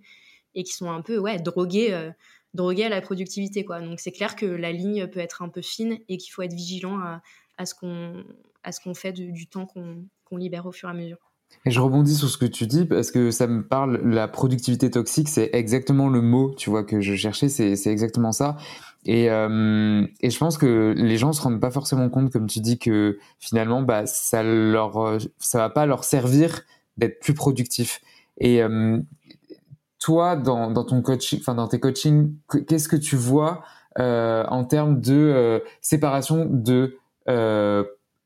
[0.56, 2.12] et qui sont un peu ouais, drogués, euh,
[2.56, 3.64] drogués à la productivité.
[3.64, 6.54] Donc c'est clair que la ligne peut être un peu fine et qu'il faut être
[6.54, 7.22] vigilant à,
[7.66, 11.31] ce qu'on fait du, temps qu'on libère au fur et à mesure.
[11.66, 14.90] Et je rebondis sur ce que tu dis parce que ça me parle, la productivité
[14.90, 18.58] toxique, c'est exactement le mot, tu vois, que je cherchais, c'est exactement ça.
[19.06, 22.60] Et, euh, et je pense que les gens se rendent pas forcément compte, comme tu
[22.60, 26.62] dis, que finalement, bah, ça leur, euh, ça va pas leur servir
[26.98, 28.02] d'être plus productif.
[28.40, 29.00] Et euh,
[30.00, 33.64] toi, dans, dans ton coaching, enfin dans tes coachings, que- qu'est-ce que tu vois
[34.00, 36.98] euh, en termes de euh, séparation de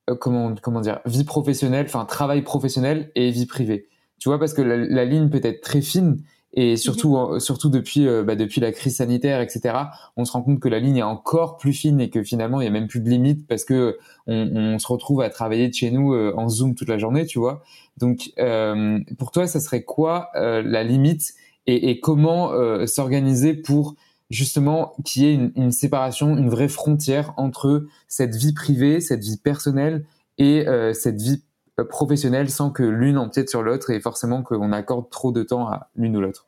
[0.09, 3.87] euh, comment comment dire vie professionnelle, enfin travail professionnel et vie privée.
[4.19, 6.17] Tu vois parce que la, la ligne peut être très fine
[6.55, 9.75] et surtout euh, surtout depuis euh, bah, depuis la crise sanitaire etc.
[10.15, 12.63] On se rend compte que la ligne est encore plus fine et que finalement il
[12.63, 15.73] y a même plus de limite parce que on, on se retrouve à travailler de
[15.73, 17.61] chez nous euh, en zoom toute la journée, tu vois.
[17.97, 21.33] Donc euh, pour toi ça serait quoi euh, la limite
[21.67, 23.95] et, et comment euh, s'organiser pour
[24.29, 29.21] justement qu'il y ait une, une séparation, une vraie frontière entre cette vie privée, cette
[29.21, 30.05] vie personnelle
[30.37, 31.43] et euh, cette vie
[31.79, 35.67] euh, professionnelle sans que l'une empiète sur l'autre et forcément qu'on accorde trop de temps
[35.67, 36.47] à l'une ou l'autre.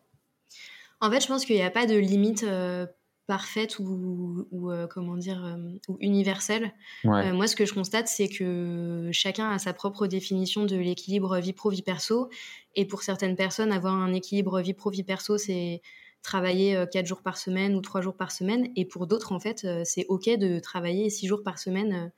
[1.02, 2.88] En fait, je pense qu'il n'y a pas de limite euh,
[3.28, 6.74] parfaite ou, ou, euh, comment dire euh, ou universelle.
[7.04, 7.32] Ouais.
[7.34, 11.54] Moi, ce que je constate, c'est que chacun a sa propre définition de l'équilibre vie
[11.54, 12.30] pro vie perso.
[12.76, 15.82] Et pour certaines personnes, avoir un équilibre vie pro vie perso, c'est
[16.22, 18.70] travailler euh, quatre jours par semaine ou trois jours par semaine.
[18.76, 22.12] Et pour d'autres, en fait, euh, c'est ok de travailler six jours par semaine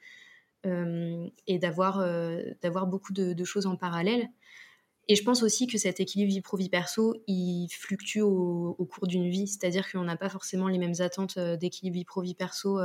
[0.65, 2.05] euh, et d'avoir
[2.61, 4.27] d'avoir beaucoup de, choses en parallèle.
[5.07, 8.85] Et je pense aussi que cet équilibre vie pro vie perso, il fluctue au, au
[8.85, 9.47] cours d'une vie.
[9.47, 12.79] C'est-à-dire qu'on n'a pas forcément les mêmes attentes d'équilibre vie pro vie perso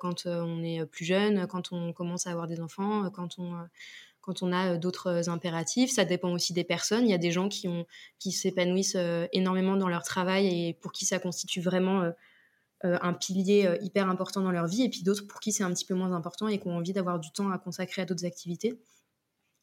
[0.00, 3.52] quand on est plus jeune, quand on commence à avoir des enfants, quand on,
[4.24, 5.92] quand on a euh, d'autres impératifs.
[5.92, 7.04] Ça dépend aussi des personnes.
[7.06, 7.68] Il y a des gens qui,
[8.32, 12.10] s'épanouissent euh, énormément dans leur travail et pour qui ça constitue vraiment euh,
[12.84, 14.82] euh, un pilier euh, hyper important dans leur vie.
[14.82, 16.92] Et puis d'autres pour qui c'est un petit peu moins important et qui ont envie
[16.92, 18.78] d'avoir du temps à consacrer à d'autres activités.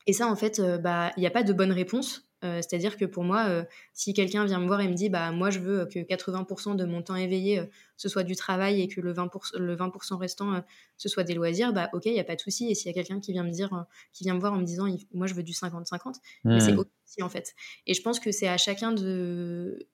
[0.08, 2.31] Et ça, en fait, euh, bah, il n'y a pas de bonne réponse.
[2.42, 5.60] C'est-à-dire que pour moi, si quelqu'un vient me voir et me dit, bah moi je
[5.60, 9.58] veux que 80% de mon temps éveillé ce soit du travail et que le 20%,
[9.60, 10.64] le 20 restant
[10.98, 12.70] ce soit des loisirs, bah ok, il y a pas de souci.
[12.70, 14.66] Et s'il y a quelqu'un qui vient me dire, qui vient me voir en me
[14.66, 16.16] disant, moi je veux du 50-50,
[16.60, 17.54] c'est ok aussi en fait.
[17.88, 19.88] Et je pense que c'est à chacun de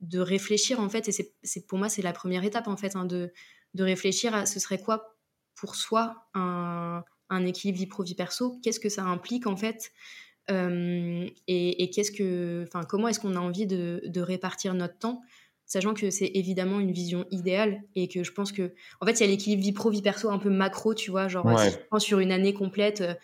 [0.00, 1.08] de réfléchir en fait.
[1.08, 3.32] Et c'est pour moi c'est la première étape en fait, hein, de
[3.74, 5.16] de réfléchir à ce serait quoi
[5.54, 7.02] pour soi un,
[7.46, 9.92] équilibre vie pro vie perso Qu'est-ce que ça implique en fait
[10.48, 15.22] et, qu'est-ce que, enfin, comment est-ce qu'on a envie de, répartir notre temps,
[15.66, 19.20] sachant que c'est évidemment une vision idéale et que je pense que, en fait, il
[19.20, 21.78] y a l'équilibre vie pro vie perso un peu macro, tu vois, genre si je
[21.88, 23.00] prends sur une année complète.
[23.00, 23.14] Euh,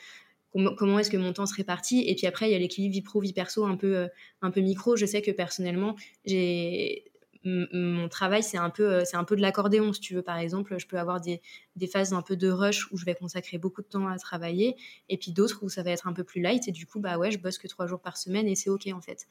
[0.76, 3.00] comment, est-ce que mon temps se répartit et puis après il y a l'équilibre vie
[3.00, 4.08] pro vie perso un peu euh,
[4.42, 7.10] un peu micro je sais que personnellement j'ai
[7.44, 10.22] mon travail, c'est un peu, euh, c'est un peu de l'accordéon, si tu veux.
[10.22, 11.40] Par exemple, je peux avoir des,
[11.76, 14.76] des, phases un peu de rush où je vais consacrer beaucoup de temps à travailler,
[15.08, 17.18] et puis d'autres où ça va être un peu plus light, et du coup, bah
[17.18, 19.26] ouais, je bosse que trois jours par semaine, et c'est ok en fait.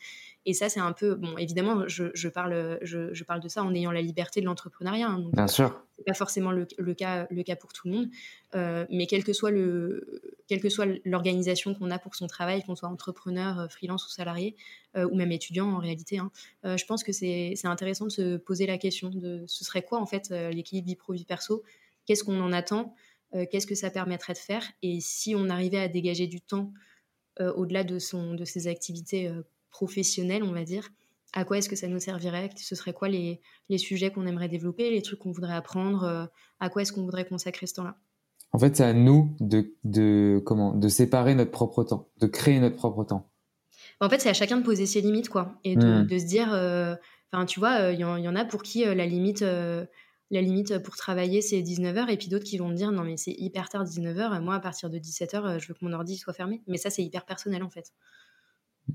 [0.45, 3.63] Et ça, c'est un peu, bon, évidemment, je, je parle, je, je, parle de ça
[3.63, 5.07] en ayant la liberté de l'entrepreneuriat.
[5.07, 5.83] Hein, Bien sûr.
[5.97, 8.09] C'est pas forcément le, le, cas, le cas pour tout le monde,
[8.55, 12.63] euh, mais quel que soit le, quelle que soit l'organisation qu'on a pour son travail,
[12.63, 14.55] qu'on soit entrepreneur, euh, freelance ou salarié,
[14.97, 16.31] ou même étudiant en réalité, hein,
[16.65, 20.05] je pense que c'est intéressant de se poser la question de ce serait quoi en
[20.05, 21.63] fait l'équilibre vie pro vie perso
[22.11, 22.93] Qu'est-ce qu'on en attend
[23.51, 26.73] Qu'est-ce que ça permettrait de faire Et si on arrivait à dégager du temps
[27.39, 29.31] au-delà de, son, de ses activités
[29.69, 30.89] professionnelles, on va dire,
[31.31, 34.49] à quoi est-ce que ça nous servirait Ce serait quoi les, les sujets qu'on aimerait
[34.49, 37.95] développer, les trucs qu'on voudrait apprendre À quoi est-ce qu'on voudrait consacrer ce temps-là?
[38.51, 42.59] En fait, c'est à nous de, de, comment, de séparer notre propre temps, de créer
[42.59, 43.31] notre propre temps.
[44.01, 46.07] En fait, c'est à chacun de poser ses limites, quoi, et de, mmh.
[46.07, 46.49] de se dire,
[47.31, 49.45] enfin, tu vois, il y, y, en a pour qui la limite
[50.31, 52.09] la limite pour travailler, c'est 19h.
[52.09, 54.41] Et puis d'autres qui vont me dire, non, mais c'est hyper tard, 19h.
[54.41, 56.61] Moi, à partir de 17h, euh, je veux que mon ordi soit fermé.
[56.67, 57.91] Mais ça, c'est hyper personnel, en fait.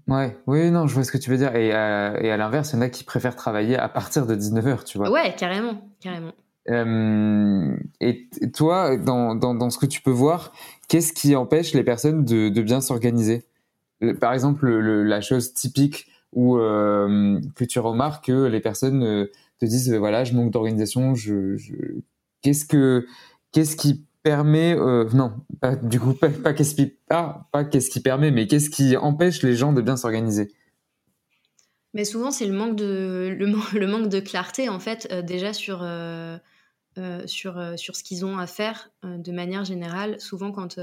[0.09, 1.55] Ouais, oui, non, je vois ce que tu veux dire.
[1.55, 4.35] Et à, et à l'inverse, il y en a qui préfèrent travailler à partir de
[4.35, 5.11] 19h, tu vois.
[5.11, 6.33] Ouais, carrément, carrément.
[6.69, 10.53] Euh, et toi, dans, dans, dans, ce que tu peux voir,
[10.89, 13.45] qu'est-ce qui empêche les personnes de, de bien s'organiser?
[14.21, 19.93] Par exemple, la chose typique où euh, que tu remarques que les personnes te disent
[19.93, 21.57] euh, voilà, je manque d'organisation, je,
[22.43, 23.07] qu'est-ce que
[23.53, 25.33] qu'est-ce qui permet euh, non,
[25.83, 29.55] du coup pas, qu'est-ce qui pas, pas qu'est-ce qui permet, mais qu'est-ce qui empêche les
[29.55, 30.53] gens de bien s'organiser
[31.95, 33.47] mais souvent, c'est le manque de le,
[33.79, 35.79] le, manque de clarté en fait euh, déjà sur
[37.25, 40.21] sur sur ce qu'ils ont à faire de manière générale.
[40.21, 40.79] Souvent, quand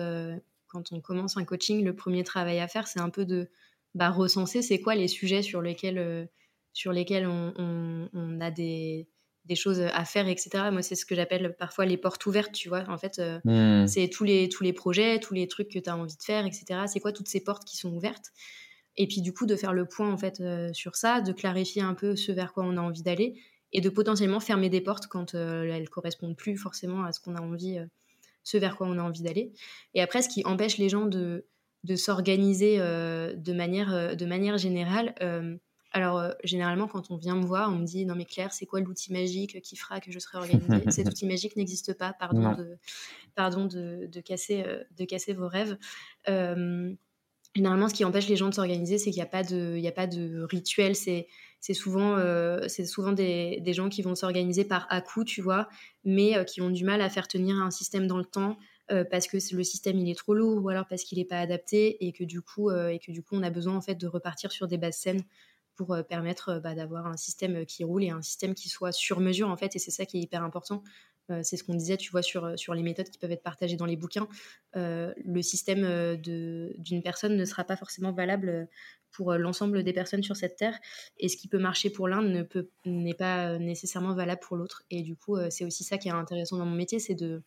[0.68, 3.48] quand on commence un coaching, le premier travail à faire, c'est un peu de
[3.94, 6.28] bah, recenser c'est quoi les sujets sur lesquels
[6.74, 9.08] sur lesquels on, a des,
[9.56, 10.50] choses à faire, etc.
[10.72, 12.84] Moi, c'est ce que j'appelle parfois les portes ouvertes, tu vois.
[12.90, 13.88] En fait, euh, hmm.
[13.88, 16.46] c'est tous les, tous les projets, tous les trucs que tu as envie de faire,
[16.46, 16.82] etc.
[16.88, 18.32] C'est quoi toutes ces portes qui sont ouvertes?
[18.96, 21.82] Et puis, du coup, de faire le point, en fait, euh, sur ça, de clarifier
[21.82, 23.40] un peu ce vers quoi on a envie d'aller
[23.72, 27.36] et de potentiellement fermer des portes quand euh, elles correspondent plus forcément à ce qu'on
[27.36, 27.80] a envie,
[28.44, 29.52] ce vers quoi on a envie d'aller.
[29.96, 31.48] Et après, ce qui empêche les gens de,
[31.84, 35.16] de s'organiser de, manière, de manière générale,
[35.94, 38.66] alors, euh, généralement, quand on vient me voir, on me dit Non, mais Claire, c'est
[38.66, 40.90] quoi l'outil magique qui fera que je serai organisée?
[40.90, 42.78] Cet outil magique n'existe pas, pardon, de,
[43.36, 45.78] pardon de, casser, euh, de casser vos rêves.
[46.28, 46.92] Euh,
[47.56, 49.92] généralement, ce qui empêche les gens de s'organiser, c'est qu'il n'y a, pas de, a
[49.92, 50.96] pas de rituel.
[50.96, 51.28] C'est
[51.74, 52.18] souvent,
[52.68, 55.70] c'est souvent des, des, gens qui vont s'organiser par à-coup, tu vois,
[56.04, 58.58] mais qui ont du mal à faire tenir un système dans le temps.
[59.12, 62.06] parce que le système il est trop lourd ou alors parce qu'il n'est pas adapté
[62.06, 64.52] et que du coup et que du coup on a besoin en fait de repartir
[64.52, 65.24] sur des bases saines
[65.76, 68.92] pour euh, permettre euh, bah, d'avoir un système qui roule et un système qui soit
[68.92, 70.84] sur mesure en fait et c'est ça qui est hyper important.
[71.32, 73.78] Euh, c'est ce qu'on disait tu vois sur, sur les méthodes qui peuvent être partagées
[73.78, 74.28] dans les bouquins.
[74.76, 78.68] Le système d'une personne ne sera pas forcément valable
[79.12, 80.78] pour l'ensemble des personnes sur cette terre.
[81.18, 84.84] Et ce qui peut marcher pour l'un ne peut n'est pas nécessairement valable pour l'autre.
[84.90, 87.42] Et du coup c'est aussi ça qui est intéressant dans mon métier c'est de,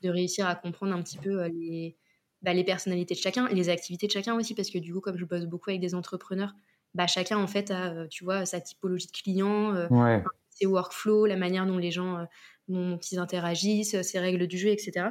[0.00, 1.96] de réussir à comprendre un petit peu les
[2.40, 4.54] bah, les personnalités de chacun et les activités de chacun aussi.
[4.54, 6.54] Parce que du coup comme je bosse beaucoup avec des entrepreneurs
[6.94, 11.26] bah, chacun en fait a, euh, tu vois, sa typologie de client, euh, ses workflows,
[11.26, 12.24] la manière dont les gens euh,
[12.68, 15.08] dont ils interagissent, ses règles du jeu, etc.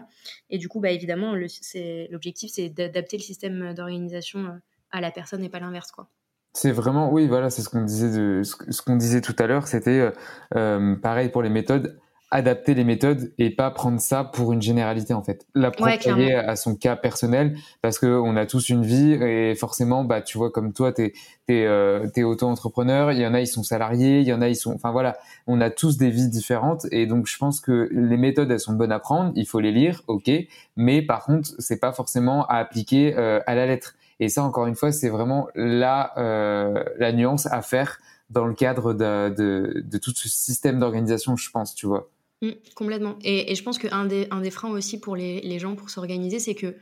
[0.49, 4.59] Et du coup, bah, évidemment, l'objectif, c'est d'adapter le système d'organisation
[4.91, 6.09] à la personne et pas l'inverse, quoi.
[6.53, 9.67] C'est vraiment, oui, voilà, c'est ce qu'on disait, de, ce qu'on disait tout à l'heure.
[9.67, 10.09] C'était
[10.51, 11.99] pareil pour les méthodes
[12.31, 15.47] adapter les méthodes et pas prendre ça pour une généralité en fait.
[15.55, 20.21] L'approprier à son cas personnel parce que on a tous une vie et forcément bah
[20.21, 21.13] tu vois comme toi t'es
[21.47, 24.47] t'es euh, t'es auto-entrepreneur, il y en a ils sont salariés, il y en a
[24.47, 27.89] ils sont enfin voilà, on a tous des vies différentes et donc je pense que
[27.91, 30.29] les méthodes elles sont bonnes à prendre, il faut les lire, OK,
[30.75, 33.95] mais par contre, c'est pas forcément à appliquer euh, à la lettre.
[34.19, 38.53] Et ça, encore une fois, c'est vraiment la, euh, la nuance à faire dans le
[38.53, 42.09] cadre de, de, de tout ce système d'organisation, je pense, tu vois.
[42.41, 43.17] Mmh, complètement.
[43.23, 45.89] Et, et, je pense qu'un des, un des freins aussi pour les, les gens pour
[45.89, 46.77] s'organiser, c'est que,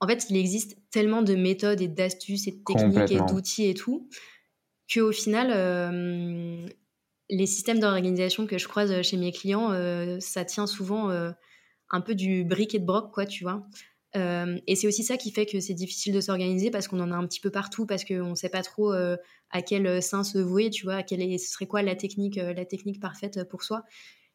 [0.00, 3.74] en fait, il existe tellement de méthodes et d'astuces et de techniques et d'outils et
[3.74, 4.08] tout,
[4.92, 6.66] qu'au final, euh,
[7.30, 11.30] les systèmes d'organisation que je croise chez mes clients, euh, ça tient souvent euh,
[11.90, 13.66] un peu du brick et de broc, quoi, tu vois.
[14.16, 17.12] Euh, et c'est aussi ça qui fait que c'est difficile de s'organiser parce qu'on en
[17.12, 20.38] a un petit peu partout, parce qu'on ne sait pas trop à quel sein se
[20.38, 23.84] vouer, tu vois, à quelle ce serait quoi la technique, la technique parfaite pour soi.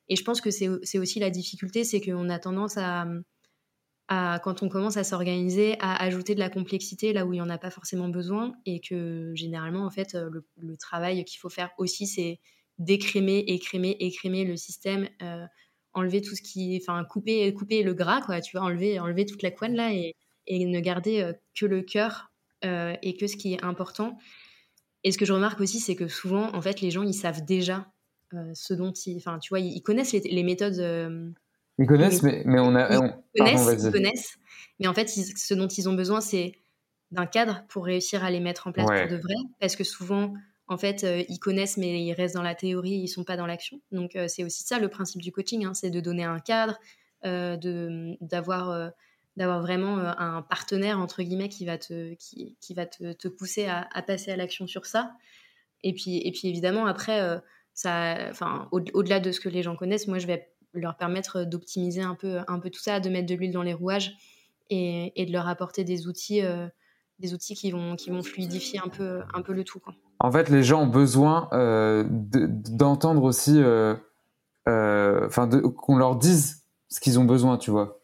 [0.09, 3.07] Et je pense que c'est aussi la difficulté, c'est qu'on a tendance à,
[4.07, 7.49] quand on commence à s'organiser, à ajouter de la complexité là où il n'y en
[7.49, 12.05] a pas forcément besoin, et que généralement, en fait, le, travail qu'il faut faire aussi,
[12.05, 12.39] c'est
[12.77, 15.45] décrémer, écrémer, écrémer le système, euh,
[15.93, 19.41] enlever tout ce qui, enfin couper, couper le gras, quoi, tu vois, enlever, enlever toute
[19.41, 20.13] la couenne là et,
[20.47, 22.31] et ne garder euh, que le cœur
[22.63, 24.17] euh, et que ce qui est important.
[25.03, 27.45] Et ce que je remarque aussi, c'est que souvent, en fait, les gens, ils savent
[27.45, 27.91] déjà
[28.53, 30.77] ce dont ils, enfin, tu vois, ils, connaissent les, méthodes.
[31.77, 34.37] ils connaissent, mais, mais, on a, ils, connaissent, ils connaissent,
[34.79, 36.53] mais en fait, ce dont ils ont besoin, c'est
[37.11, 40.33] d'un cadre pour réussir à les mettre en place pour de vrai, parce que souvent
[40.67, 43.45] en fait, euh, ils connaissent, mais ils restent dans la théorie, ils sont pas dans
[43.45, 43.79] l'action.
[43.91, 46.79] Donc, euh, c'est aussi ça le principe du coaching, hein, c'est de donner un cadre,
[47.25, 47.57] euh,
[48.21, 48.91] d'avoir
[49.35, 53.65] d'avoir vraiment un partenaire entre guillemets qui va te qui, qui va te, te, pousser
[53.65, 55.11] à, à, passer à l'action sur ça.
[55.83, 57.41] Et puis et puis évidemment après
[57.75, 62.01] ça, enfin au-delà de ce que les gens connaissent, moi je vais leur permettre d'optimiser
[62.01, 64.15] un peu un peu tout ça, de mettre de l'huile dans les rouages
[64.69, 66.41] et, et, de leur apporter des outils
[67.19, 69.79] des outils qui vont, qui vont fluidifier un peu, un peu le tout.
[69.79, 69.93] Quoi.
[70.19, 73.95] En fait, les gens ont besoin euh, d'entendre aussi, euh,
[74.67, 78.01] euh, enfin, qu'on leur dise ce qu'ils ont besoin, tu vois.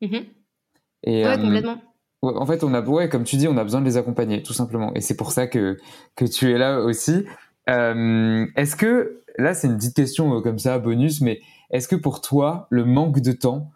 [0.00, 1.80] Et, ouais, complètement.
[2.22, 4.52] En fait, on a, ouais, comme tu dis, on a besoin de les accompagner, tout
[4.52, 4.94] simplement.
[4.94, 5.76] Et c'est pour ça que,
[6.14, 7.24] que tu es là aussi.
[7.66, 12.66] Est-ce que, là, c'est une petite question comme ça, bonus, mais est-ce que pour toi,
[12.70, 13.70] le manque de temps,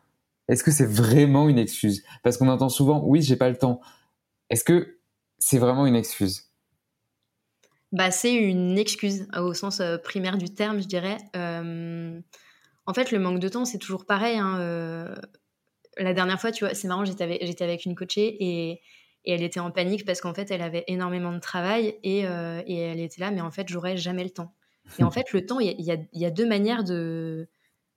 [0.49, 2.05] est-ce que c'est vraiment une excuse?
[2.23, 3.81] Parce qu'on entend souvent, oui, j'ai pas le temps.
[4.51, 4.99] Est-ce que
[5.39, 6.51] c'est vraiment une excuse?
[7.93, 11.19] Bah, C'est une excuse au sens euh, primaire du terme, je dirais.
[11.35, 12.21] Euh,
[12.85, 14.39] en fait, le manque de temps, c'est toujours pareil.
[14.39, 15.15] Hein, euh,
[15.97, 18.81] la dernière fois, tu vois, c'est marrant, j'étais avec, avec, une coachée et,
[19.27, 22.79] et, elle était en panique parce qu'en fait, elle avait énormément de travail et, et
[22.79, 24.55] elle était là, mais en fait, j'aurais jamais le temps.
[24.99, 27.49] Et en fait, le temps, il y, y, a deux manières de,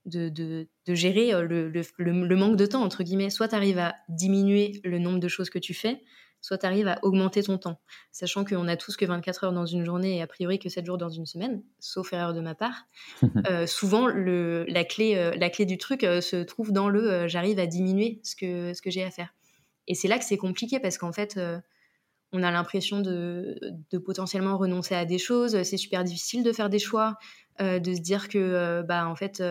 [0.06, 3.30] de, de, de gérer le, le, le, manque de temps, entre guillemets.
[3.30, 6.02] Soit tu arrives à diminuer le nombre de choses que tu fais,
[6.42, 7.80] soit tu arrives à augmenter ton temps,
[8.12, 10.86] sachant qu'on a tous que 24 heures dans une journée et a priori que 7
[10.86, 12.88] jours dans une semaine, sauf erreur de ma part.
[13.50, 17.28] Euh, souvent, le, la, clé, euh, la clé du truc euh, se trouve dans le
[17.28, 19.34] j'arrive à diminuer ce que, ce que j'ai à faire.
[19.90, 21.38] Et c'est là que c'est compliqué parce qu'en fait,
[22.32, 23.60] on a l'impression de,
[24.06, 27.18] potentiellement renoncer à des choses, c'est super difficile de faire des choix,
[27.60, 29.44] de se dire que, bah, en fait,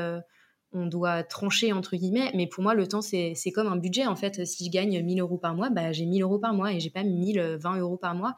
[0.72, 4.16] on doit trancher entre guillemets, mais pour moi le temps c'est comme un budget en
[4.16, 4.44] fait.
[4.46, 6.90] Si je gagne 1000 euros par mois, bah, j'ai 1000 euros par mois et j'ai
[6.90, 8.34] pas 1020 euros par mois.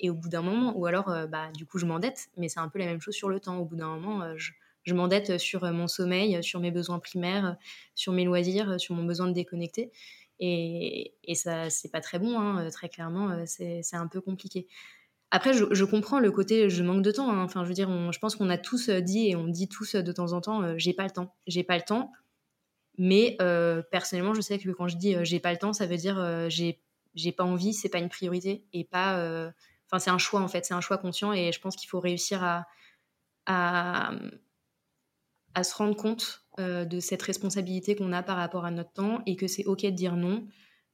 [0.00, 2.60] Et au bout d'un moment, ou alors euh, bah, du coup je m'endette, mais c'est
[2.60, 3.58] un peu la même chose sur le temps.
[3.58, 7.56] Au bout d'un moment, euh, je, m'endette sur euh, mon sommeil, sur mes besoins primaires,
[7.94, 9.92] sur mes loisirs, sur mon besoin de déconnecter.
[10.40, 14.66] Et, et ça, c'est pas très bon, hein, très clairement, c'est un peu compliqué.
[15.34, 17.28] Après, je, comprends le côté je manque de temps.
[17.28, 17.42] Hein.
[17.42, 19.96] Enfin, je veux dire, je pense qu'on a tous euh, dit et on dit tous
[19.96, 22.12] euh, de temps en temps euh, j'ai pas le temps, j'ai pas le temps.
[22.98, 23.36] Mais
[23.90, 26.80] personnellement, je sais que quand je dis j'ai pas le temps, ça veut dire j'ai
[27.16, 29.50] j'ai pas envie, c'est pas une priorité et pas.
[29.90, 31.98] Enfin, c'est un choix en fait, c'est un choix conscient et je pense qu'il faut
[31.98, 32.64] réussir
[33.46, 34.12] à
[35.60, 39.46] se rendre compte de cette responsabilité qu'on a par rapport à notre temps et que
[39.46, 40.46] c'est ok de dire non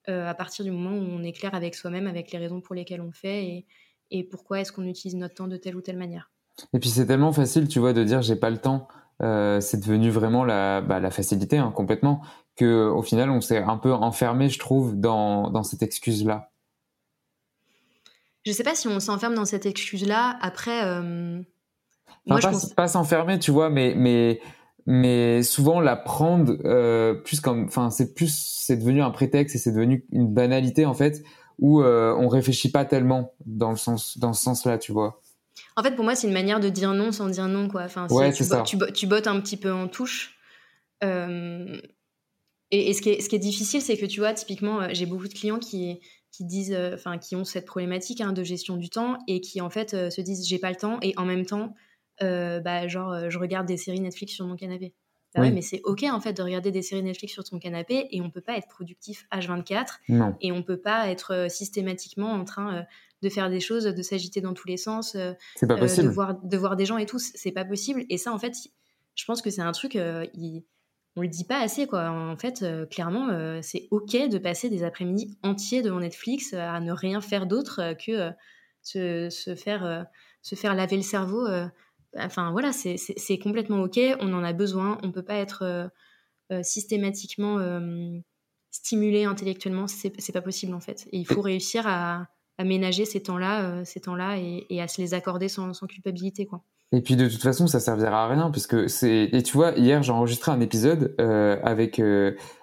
[0.07, 3.01] à partir du moment où on est clair avec soi-même, avec les raisons pour lesquelles
[3.01, 3.67] on le fait et,
[4.11, 6.31] et pourquoi est-ce qu'on utilise notre temps de telle ou telle manière.
[6.73, 8.89] Et puis c'est tellement facile, tu vois, de dire j'ai pas le temps.
[9.23, 12.23] Euh, c'est devenu vraiment la, bah, la facilité hein, complètement
[12.57, 16.51] que au final on s'est un peu enfermé, je trouve, dans, dans cette excuse-là.
[18.47, 20.39] Je sais pas si on s'enferme dans cette excuse-là.
[20.41, 21.43] Après, euh...
[22.27, 24.41] moi, pas, pas s'enfermer, tu vois, mais mais
[24.87, 29.59] mais souvent la prendre euh, plus comme, enfin c'est plus c'est devenu un prétexte et
[29.59, 31.23] c'est devenu une banalité en fait
[31.61, 35.21] où euh, on réfléchit pas tellement dans le sens dans ce sens-là, tu vois.
[35.77, 37.83] En fait, pour moi, c'est une manière de dire non sans dire non, quoi.
[37.83, 38.63] Enfin, ouais, tu, ça.
[38.63, 40.39] Tu, tu, bottes un petit peu en touche.
[41.05, 41.79] Euh,
[42.71, 45.07] et, ce, qui est, ce, qui est, difficile, c'est que tu vois, typiquement, euh, j'ai
[45.07, 46.01] beaucoup de clients qui,
[46.33, 49.71] qui disent, enfin, qui ont cette problématique hein, de gestion du temps et qui en
[49.71, 51.75] fait se disent j'ai pas le temps et en même temps,
[52.21, 54.95] bah, genre, je regarde des séries Netflix sur mon canapé.
[55.35, 55.55] Bah ouais, Oui.
[55.55, 58.31] mais c'est ok en fait de regarder des séries Netflix sur ton canapé et on
[58.31, 60.35] peut pas être productif H24 Non.
[60.41, 62.83] et on peut pas être euh, systématiquement en train euh,
[63.23, 65.35] de faire des choses, de s'agiter dans tous les sens, euh,
[65.69, 68.05] pas euh, de, voir, de voir des gens et tout, c'est pas possible.
[68.09, 68.55] Et ça, en fait,
[69.15, 70.65] je pense que c'est un truc, euh, il-
[71.15, 72.11] on le dit pas assez, quoi.
[72.11, 76.59] En fait, euh, clairement, euh, c'est ok de passer des après-midi entiers devant Netflix euh,
[76.59, 78.31] à ne rien faire d'autre euh, que euh,
[78.83, 80.03] se, se faire, euh,
[80.43, 81.47] se faire laver le cerveau.
[82.17, 85.89] Enfin, voilà, c'est- complètement ok, on en a besoin, on peut pas être euh,
[86.53, 87.59] euh, systématiquement
[88.73, 91.09] stimulé intellectuellement, c'est pas possible, en fait.
[91.13, 92.27] Et il faut réussir à,
[92.59, 96.63] à ménager ces temps-là, euh, ces temps-là et, à se les accorder sans, culpabilité, quoi.
[96.93, 99.29] Et puis de toute façon, ça servira à rien puisque c'est.
[99.33, 101.15] Et tu vois, hier j'ai enregistré un épisode
[101.63, 102.01] avec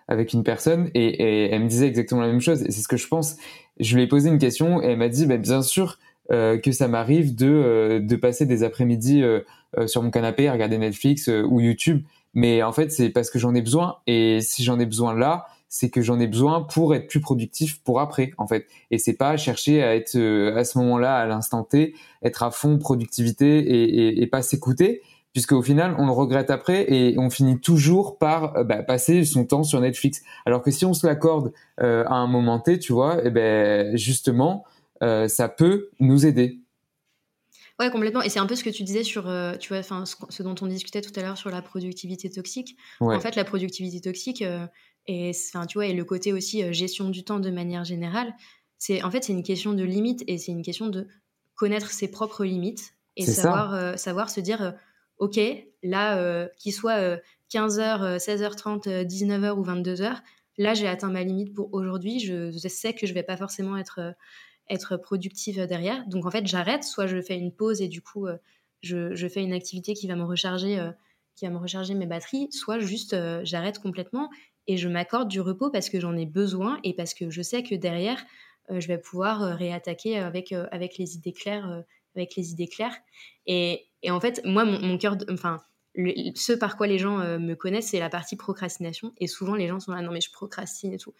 [0.09, 2.61] avec une personne et, elle me disait exactement la même chose.
[2.63, 3.37] Et c'est ce que je pense.
[3.79, 5.97] Je lui ai posé une question et elle m'a dit, bah, bien sûr
[6.29, 9.41] que ça m'arrive de euh, de passer des après-midi euh,
[9.77, 12.03] euh, sur mon canapé à regarder Netflix euh, ou YouTube.
[12.33, 13.97] Mais en fait, c'est parce que j'en ai besoin.
[14.07, 17.81] Et si j'en ai besoin là, c'est que j'en ai besoin pour être plus productif
[17.83, 18.67] pour après, en fait.
[18.91, 22.51] Et c'est pas chercher à être euh, à ce moment-là, à l'instant T, être à
[22.51, 25.01] fond productivité et, et, et pas s'écouter,
[25.33, 29.25] puisque au final, on le regrette après et on finit toujours par euh, bah, passer
[29.25, 30.21] son temps sur Netflix.
[30.45, 31.51] Alors que si on se l'accorde
[31.81, 36.61] euh, à un moment T, tu vois, et ben justement, euh, ça peut nous aider.
[37.79, 38.23] Ouais, complètement.
[38.23, 40.41] Et c'est un peu ce que tu disais sur, euh, tu vois, enfin, ce, ce
[40.41, 42.75] dont on discutait tout à l'heure sur la productivité toxique.
[42.99, 43.15] Ouais.
[43.15, 44.65] En fait, la productivité toxique euh,
[45.05, 48.33] et, enfin, tu vois, et le côté aussi euh, gestion du temps de manière générale,
[48.79, 51.07] c'est en fait c'est une question de limite et c'est une question de
[51.55, 54.71] connaître ses propres limites et savoir, euh, savoir se dire, euh,
[55.17, 55.39] ok,
[55.83, 57.17] là, euh, qu'il soit euh,
[57.51, 60.17] 15h, 16h30, 19h ou 22h,
[60.57, 62.19] là, j'ai atteint ma limite pour aujourd'hui.
[62.19, 64.11] Je, je sais que je vais pas forcément être euh,
[64.69, 66.05] être productive derrière.
[66.07, 68.37] Donc en fait, j'arrête, soit je fais une pause et du coup, euh,
[68.81, 70.91] je, fais une activité qui va me recharger, euh,
[71.35, 74.29] qui va me recharger mes batteries, soit juste euh, j'arrête complètement
[74.67, 77.63] et je m'accorde du repos parce que j'en ai besoin et parce que je sais
[77.63, 78.23] que derrière,
[78.69, 81.85] je vais pouvoir réattaquer avec, avec les idées claires,
[82.17, 82.97] avec les idées claires.
[83.45, 85.61] Et, en fait, moi, mon, cœur, enfin,
[85.95, 89.13] ce par quoi les gens me connaissent, c'est la partie procrastination.
[89.19, 91.13] Et souvent, les gens sont là, non mais je procrastine et tout.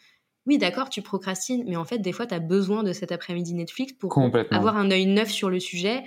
[0.48, 3.54] Oui, d'accord, tu procrastines, mais en fait, des fois, tu as besoin de cet après-midi
[3.54, 4.58] Netflix pour Complètement.
[4.58, 6.04] avoir un œil neuf sur le sujet,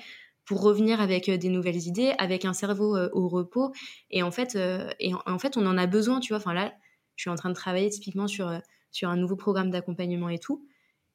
[0.47, 3.73] pour revenir avec euh, des nouvelles idées, avec un cerveau euh, au repos.
[4.11, 6.39] Et en fait, euh, et en, en fait, on en a besoin, tu vois.
[6.39, 6.73] Enfin là,
[7.17, 8.59] je suis en train de travailler typiquement sur, euh,
[8.91, 10.65] sur un nouveau programme d'accompagnement et tout.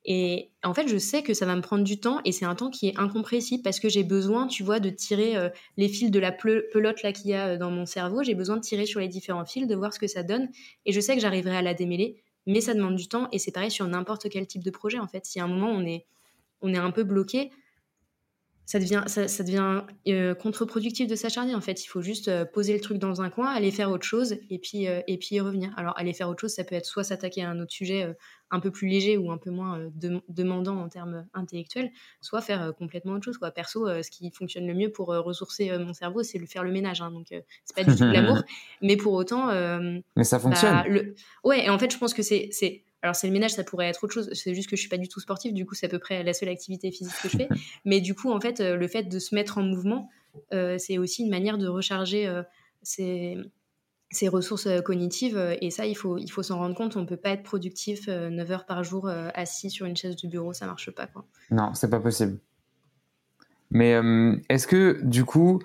[0.07, 2.53] Et en fait, je sais que ça va me prendre du temps et c'est un
[2.53, 6.11] temps qui est incompressible parce que j'ai besoin, tu vois, de tirer euh, les fils
[6.11, 8.21] de la pelote là qu'il y a euh, dans mon cerveau.
[8.21, 10.49] J'ai besoin de tirer sur les différents fils, de voir ce que ça donne.
[10.86, 13.51] Et je sais que j'arriverai à la démêler, mais ça demande du temps et c'est
[13.51, 15.25] pareil sur n'importe quel type de projet en fait.
[15.25, 16.05] Si à un moment on est,
[16.61, 17.51] on est un peu bloqué,
[18.66, 21.84] ça devient, ça, ça devient euh, contre-productif de s'acharner en fait.
[21.84, 24.57] Il faut juste euh, poser le truc dans un coin, aller faire autre chose et
[24.57, 25.72] puis, euh, et puis y revenir.
[25.78, 28.16] Alors aller faire autre chose, ça peut être soit s'attaquer à un autre sujet
[28.51, 31.91] un peu plus léger ou un peu moins dem- demandant en termes intellectuels,
[32.22, 33.38] soit faire complètement autre chose.
[33.38, 33.51] Quoi.
[33.51, 37.01] Perso, ce qui fonctionne le mieux pour ressourcer mon cerveau, c'est le faire le ménage.
[37.01, 37.11] hein.
[37.11, 38.41] donc c'est pas du tout l'amour,
[38.82, 39.47] mais pour autant.
[40.16, 40.84] Mais ça bah, fonctionne.
[40.88, 41.16] le...
[41.43, 42.49] Ouais, et en fait, je pense que c'est.
[43.05, 44.31] Alors, c'est le ménage, ça pourrait être autre chose.
[44.33, 46.23] C'est juste que je suis pas du tout sportive, du coup, c'est à peu près
[46.23, 47.49] la seule activité physique que je fais.
[47.85, 50.09] Mais du coup, en fait, euh, le fait de se mettre en mouvement,
[50.55, 52.41] euh, c'est aussi une manière de recharger euh,
[52.81, 53.37] ses,
[54.09, 55.37] ses ressources cognitives.
[55.61, 56.97] Et ça, il faut, il faut s'en rendre compte.
[56.97, 60.27] On peut pas être productif euh, 9 heures par jour assis sur une chaise de
[60.27, 61.27] bureau, ça marche pas, quoi.
[61.51, 62.39] Non, c'est pas possible.
[63.71, 65.59] Mais euh, est-ce que du coup,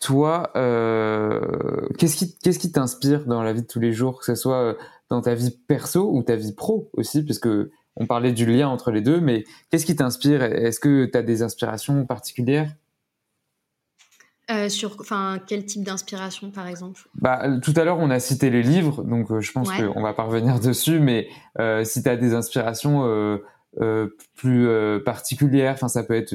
[0.00, 4.24] toi, euh, qu'est-ce qui qu'est-ce qui t'inspire dans la vie de tous les jours, que
[4.24, 4.76] ce soit
[5.10, 8.68] dans ta vie perso ou ta vie pro aussi, parce que on parlait du lien
[8.68, 10.42] entre les deux, mais qu'est-ce qui t'inspire?
[10.42, 12.70] Est-ce que tu as des inspirations particulières?
[14.50, 17.02] Euh, sur enfin, quel type d'inspiration, par exemple?
[17.16, 19.86] Bah, tout à l'heure, on a cité les livres, donc euh, je pense Ouais.
[19.92, 21.28] qu'on va pas revenir dessus, mais
[21.58, 23.04] euh, si tu as des inspirations
[23.80, 26.34] euh, plus euh, particulières, enfin, ça peut être.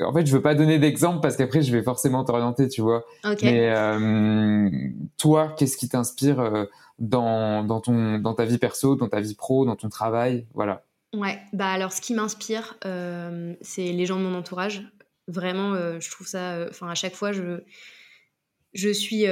[0.00, 3.04] En fait, je veux pas donner d'exemple parce qu'après, je vais forcément t'orienter, tu vois.
[3.24, 3.42] Ok.
[3.42, 4.70] Mais euh,
[5.16, 6.66] toi, qu'est-ce qui t'inspire
[6.98, 10.46] dans, dans, ton, dans ta vie perso, dans ta vie pro, dans ton travail?
[10.54, 10.84] Voilà.
[11.14, 14.84] Ouais, bah alors ce qui m'inspire, c'est les gens de mon entourage.
[15.26, 16.66] Vraiment, je trouve ça.
[16.70, 17.60] Enfin, à chaque fois, je,
[18.72, 19.26] je suis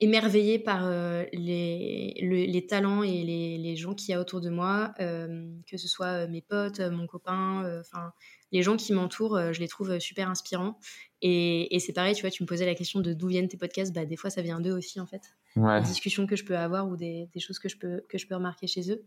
[0.00, 4.40] émerveillée par euh, les, le- les talents et les, les gens qu'il y a autour
[4.40, 8.12] de moi, euh, que ce soit euh, mes potes, mon copain, enfin,
[8.52, 10.78] les gens qui m'entourent, je les trouve super inspirants.
[11.20, 13.56] Et, et c'est pareil, tu vois, tu me posais la question de d'où viennent tes
[13.56, 15.22] podcasts, bah, des fois, ça vient d'eux aussi, en fait
[15.56, 15.82] Ouais.
[15.82, 18.26] des discussions que je peux avoir ou des, des choses que je peux, que je
[18.26, 19.04] peux remarquer chez eux.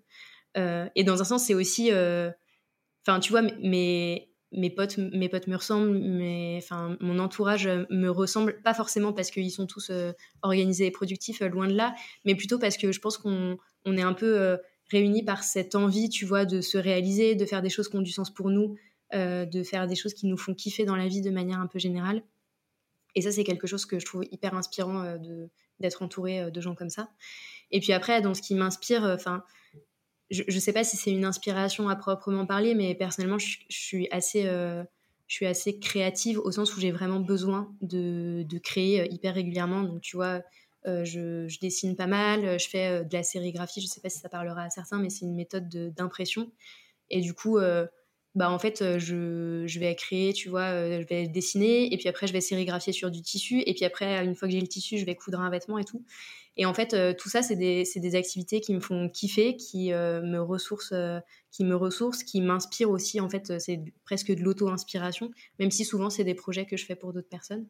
[0.96, 1.92] Et dans un sens, c'est aussi.
[3.06, 8.10] Enfin, tu vois, mes, mes potes, mes potes me ressemblent, mais enfin, mon entourage me
[8.10, 9.92] ressemble, pas forcément parce qu'ils sont tous
[10.42, 11.96] organisés et productifs, loin de là,
[12.26, 14.58] mais plutôt parce que je pense qu'on on est un peu
[14.90, 18.02] réunis par cette envie, tu vois, de se réaliser, de faire des choses qui ont
[18.02, 18.76] du sens pour nous,
[19.14, 21.80] de faire des choses qui nous font kiffer dans la vie de manière un peu
[21.80, 22.22] générale.
[23.16, 25.50] Et ça, c'est quelque chose que je trouve hyper inspirant de
[25.80, 27.10] d'être entouré de gens comme ça.
[27.72, 29.44] Et puis après, dans ce qui m'inspire, enfin,
[30.32, 34.08] je ne sais pas si c'est une inspiration à proprement parler, mais personnellement, je, suis
[34.12, 34.86] assez, je
[35.28, 39.84] suis assez créative au sens où j'ai vraiment besoin de, créer hyper régulièrement.
[39.84, 40.42] Donc, tu vois,
[40.86, 44.20] je, je, dessine pas mal, je fais de la sérigraphie, je ne sais pas si
[44.20, 46.50] ça parlera à certains, mais c'est une méthode d'impression.
[47.10, 47.60] Et du coup,
[48.34, 51.98] bah en fait euh, je, je, vais créer tu vois euh, je vais dessiner et
[51.98, 54.62] puis après je vais sérigraphier sur du tissu et puis après une fois que j'ai
[54.62, 56.06] le tissu je vais coudre un vêtement et tout.
[56.56, 59.90] Et en fait euh, tout ça c'est des, des, activités qui me font kiffer qui
[59.92, 61.22] me ressourcent
[61.52, 65.84] qui me ressourcent qui m'inspirent aussi en fait c'est presque de l'auto inspiration même si
[65.84, 67.68] souvent c'est des projets que je fais pour d'autres personnes.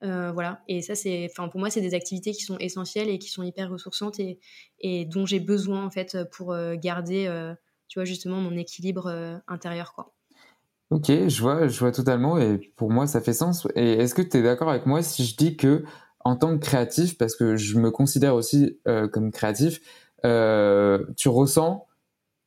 [0.00, 0.62] Voilà.
[0.68, 3.42] Et ça c'est enfin pour moi c'est des activités qui sont essentielles et qui sont
[3.42, 4.38] hyper ressourçantes et,
[4.78, 7.54] et dont j'ai besoin en fait pour garder
[7.88, 10.12] tu vois, justement mon équilibre euh, intérieur, quoi.
[10.90, 13.68] Ok, je vois, je vois totalement et pour moi ça fait sens.
[13.74, 15.84] Et est-ce que tu es d'accord avec moi si je dis que
[16.24, 19.80] en tant que créatif, parce que je me considère aussi euh, comme créatif,
[20.24, 21.86] euh, tu ressens,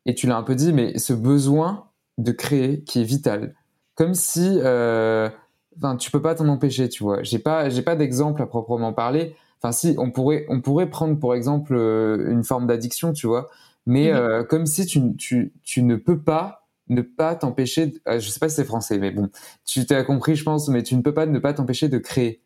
[0.07, 1.85] et tu l'as un peu dit, mais ce besoin
[2.17, 3.55] de créer qui est vital.
[3.93, 7.21] Comme si, enfin, tu peux pas t'en empêcher, tu vois.
[7.21, 9.35] J'ai pas, j'ai pas d'exemple à proprement parler.
[9.61, 13.49] Enfin, si, on pourrait, on pourrait prendre pour exemple une forme d'addiction, tu vois
[13.85, 18.29] mais euh, comme si tu, tu, tu, ne peux pas ne pas t'empêcher, euh, je
[18.29, 19.29] sais pas si c'est français, mais bon,
[19.65, 22.43] tu t'as compris, je pense, mais tu ne peux pas ne pas t'empêcher de créer.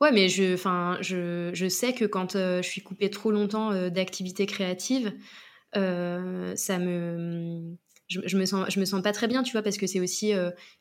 [0.00, 3.88] Ouais, mais je, enfin, je, je sais que quand euh, je suis coupée trop longtemps
[3.90, 5.12] d'activités créatives,
[5.74, 7.76] ça me,
[8.08, 10.32] je, me sens, je me sens pas très bien, tu vois, parce que c'est aussi,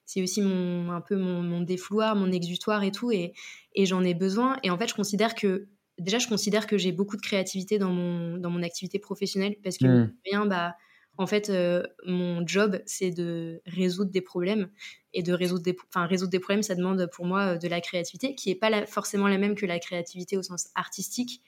[0.06, 3.34] c'est aussi mon, un peu mon, mon, défouloir, mon exutoire et tout, et,
[3.76, 4.58] et j'en ai besoin.
[4.64, 5.68] Et en fait, je considère que
[6.00, 9.78] déjà, je considère que j'ai beaucoup de créativité dans mon, dans mon activité professionnelle parce
[9.78, 10.14] que hmm.
[10.26, 10.76] rien, bah,
[11.20, 14.70] en fait, euh, mon job, c'est de résoudre des problèmes.
[15.14, 17.82] Et de résoudre des, enfin, résoudre des problèmes, ça demande pour moi euh, de la
[17.82, 21.42] créativité, qui n'est pas forcément la même que la créativité au sens artistique,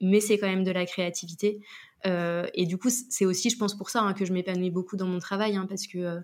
[0.00, 1.58] mais c'est quand même de la créativité.
[2.06, 4.96] Euh, et du coup, c'est aussi, je pense, pour ça hein, que je m'épanouis beaucoup
[4.96, 6.20] dans mon travail, hein, parce que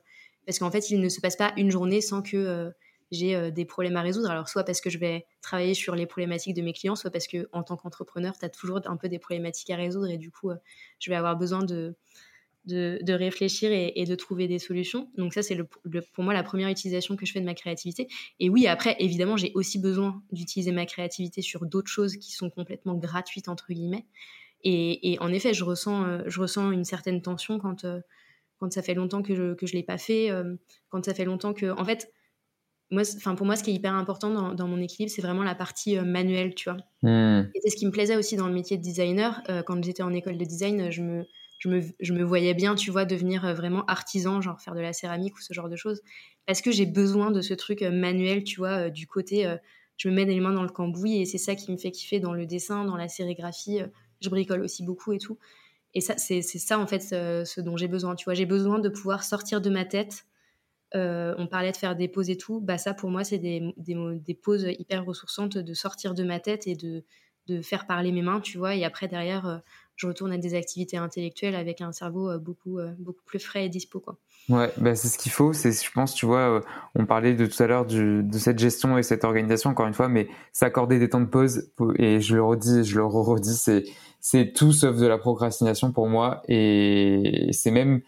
[0.46, 2.70] parce qu'en fait, il ne se passe pas une journée sans que
[3.14, 4.30] j'ai euh, des problèmes à résoudre.
[4.30, 7.26] Alors, soit parce que je vais travailler sur les problématiques de mes clients, soit parce
[7.26, 10.30] que en tant qu'entrepreneur, tu as toujours un peu des problématiques à résoudre et du
[10.30, 10.56] coup, euh,
[10.98, 11.96] je vais avoir besoin de,
[12.66, 15.10] de, réfléchir et, de trouver des solutions.
[15.16, 15.66] Donc, ça, c'est le,
[16.12, 18.08] pour moi la première utilisation que je fais de ma créativité.
[18.40, 22.50] Et oui, après, évidemment, j'ai aussi besoin d'utiliser ma créativité sur d'autres choses qui sont
[22.50, 24.06] complètement gratuites, entre guillemets.
[24.66, 27.84] Et, en effet, je ressens, euh, je ressens une certaine tension quand,
[28.58, 30.30] quand ça fait longtemps que je ne que je l'ai pas fait,
[30.88, 31.66] quand ça fait longtemps que.
[31.78, 32.10] En fait,
[32.94, 35.54] moi, enfin pour moi, ce qui est hyper important dans, mon équilibre, c'est vraiment la
[35.54, 36.78] partie euh, manuelle, tu vois.
[37.54, 39.42] Et c'est ce qui me plaisait aussi dans le métier de designer.
[39.48, 41.26] Euh, quand j'étais en école de design, je me,
[41.58, 44.80] je me, je me voyais bien, tu vois, devenir euh, vraiment artisan, genre faire de
[44.80, 46.00] la céramique ou ce genre de choses.
[46.46, 49.50] Parce que j'ai besoin de ce truc manuel, tu vois, du côté,
[49.96, 52.20] je me mets les mains dans le cambouis et c'est ça qui me fait kiffer
[52.20, 53.80] dans le dessin, dans la sérigraphie.
[54.20, 55.38] je bricole aussi beaucoup et tout.
[55.94, 58.34] Et ça, c'est ça, en fait, ce dont j'ai besoin, tu vois.
[58.34, 60.26] J'ai besoin de pouvoir sortir de ma tête
[60.94, 63.74] euh, on parlait de faire des pauses et tout, bah ça pour moi c'est des,
[63.76, 67.04] des, pauses hyper ressourçantes de sortir de ma tête et de,
[67.48, 69.58] de, faire parler mes mains, tu vois, et après derrière euh,
[69.96, 73.68] je retourne à des activités intellectuelles avec un cerveau euh, beaucoup, beaucoup plus frais et
[73.68, 74.18] dispo quoi.
[74.48, 75.54] Ouais, bah c'est ce qu'il faut.
[75.54, 76.60] C'est, je pense, tu vois,
[76.94, 80.08] on parlait de tout à l'heure de cette gestion et cette organisation, encore une fois,
[80.08, 83.84] mais s'accorder des temps de pause, et je le redis, je le redis, c'est,
[84.20, 88.02] c'est tout sauf de la procrastination pour moi, et c'est même,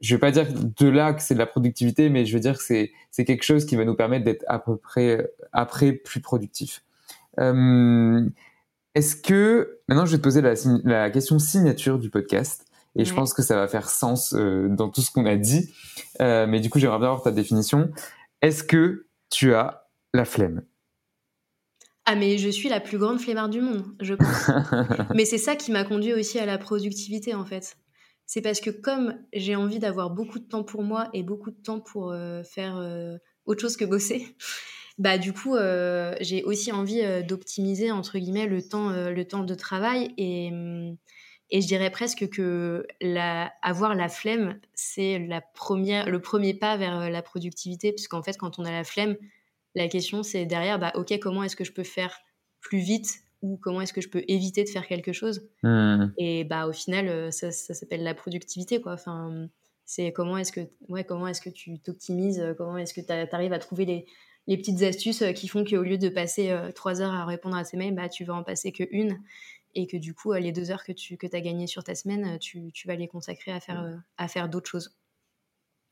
[0.00, 2.56] je vais pas dire de là que c'est de la productivité, mais je veux dire
[2.56, 6.20] que c'est c'est quelque chose qui va nous permettre d'être à peu près après plus
[6.20, 6.82] productif.
[7.38, 8.28] Euh,
[8.94, 13.14] Est-ce que maintenant je vais te poser la, la question signature du podcast et je
[13.14, 15.72] pense que ça va faire sens euh, dans tout ce qu'on a dit,
[16.20, 17.90] euh, mais du coup j'aimerais bien avoir ta définition.
[18.42, 20.62] Est-ce que tu as la flemme?
[22.04, 24.50] Ah mais je suis la plus grande flemmarde du monde, je pense.
[25.14, 27.76] mais c'est ça qui m'a conduit aussi à la productivité en fait
[28.30, 31.60] c'est parce que comme j'ai envie d'avoir beaucoup de temps pour moi et beaucoup de
[31.60, 34.36] temps pour euh, faire euh, autre chose que bosser,
[34.98, 39.54] bah du coup euh, j'ai aussi envie d'optimiser entre guillemets le temps, le temps de
[39.56, 40.96] travail et, mm,
[41.50, 46.76] et je dirais presque que la, avoir la flemme c'est la première, le premier pas
[46.76, 47.90] vers la productivité.
[47.90, 49.16] Puisqu'en fait quand on a la flemme,
[49.74, 52.16] la question c'est derrière bah ok comment est-ce que je peux faire
[52.60, 55.48] plus vite ou comment est-ce que je peux éviter de faire quelque chose.
[55.62, 56.08] Hmm.
[56.18, 58.92] Et bah au final, euh, ça, ça s'appelle la productivité, quoi.
[58.92, 59.48] Enfin,
[59.86, 63.52] C'est comment est-ce que, ouais, comment est-ce que tu t'optimises, comment est-ce que tu arrives
[63.52, 64.06] à trouver les,
[64.46, 67.76] les petites astuces qui font qu'au lieu de passer trois heures à répondre à ces
[67.76, 69.18] mails, bah, tu vas en passer que une
[69.74, 72.38] et que du coup, les deux heures que tu que as gagnées sur ta semaine,
[72.38, 74.96] tu, tu vas les consacrer à faire, à faire d'autres choses.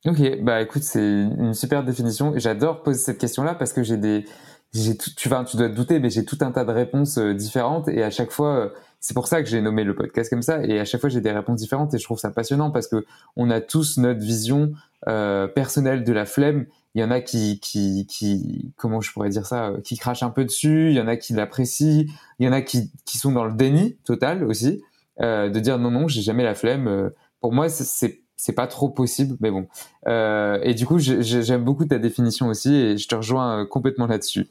[0.07, 4.25] Ok, bah écoute, c'est une super définition j'adore poser cette question-là parce que j'ai des,
[4.73, 7.89] tu vas, tu dois te douter, mais j'ai tout un tas de réponses euh, différentes
[7.89, 8.69] et à chaque fois, euh,
[9.01, 11.21] c'est pour ça que j'ai nommé le podcast comme ça et à chaque fois j'ai
[11.21, 13.07] des réponses différentes et je trouve ça passionnant parce que
[13.37, 14.73] on a tous notre vision
[15.07, 16.67] euh, personnelle de la flemme.
[16.95, 20.25] Il y en a qui, qui, qui, comment je pourrais dire ça, euh, qui crachent
[20.25, 20.89] un peu dessus.
[20.91, 22.05] Il y en a qui l'apprécient.
[22.41, 24.83] Il y en a qui, qui sont dans le déni total aussi,
[25.21, 27.13] euh, de dire non non, j'ai jamais la flemme.
[27.41, 29.67] Pour moi, c'est c'est pas trop possible, mais bon.
[30.07, 34.07] Euh, et du coup, j'aime beaucoup ta définition aussi, et je te rejoins euh, complètement
[34.07, 34.47] là-dessus.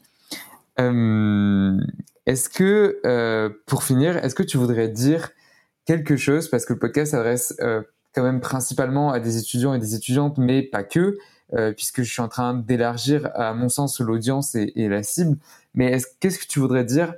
[0.78, 1.80] Euh,
[2.26, 5.30] est-ce que, euh, pour finir, est-ce que tu voudrais dire
[5.86, 7.82] quelque chose, parce que le podcast s'adresse euh,
[8.14, 11.18] quand même principalement à des étudiants et des étudiantes, mais pas que,
[11.76, 15.38] puisque je suis en train d'élargir, à mon sens, l'audience et, et, la cible.
[15.72, 17.14] Mais qu'est-ce que tu voudrais dire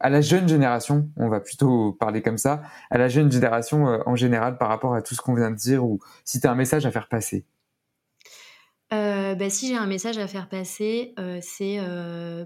[0.00, 3.98] à la jeune génération, on va plutôt parler comme ça, à la jeune génération euh,
[4.06, 6.50] en général par rapport à tout ce qu'on vient de dire, ou si tu as
[6.50, 7.44] un message à faire passer.
[8.92, 11.78] Euh, bah, si j'ai un message à faire passer, euh, c'est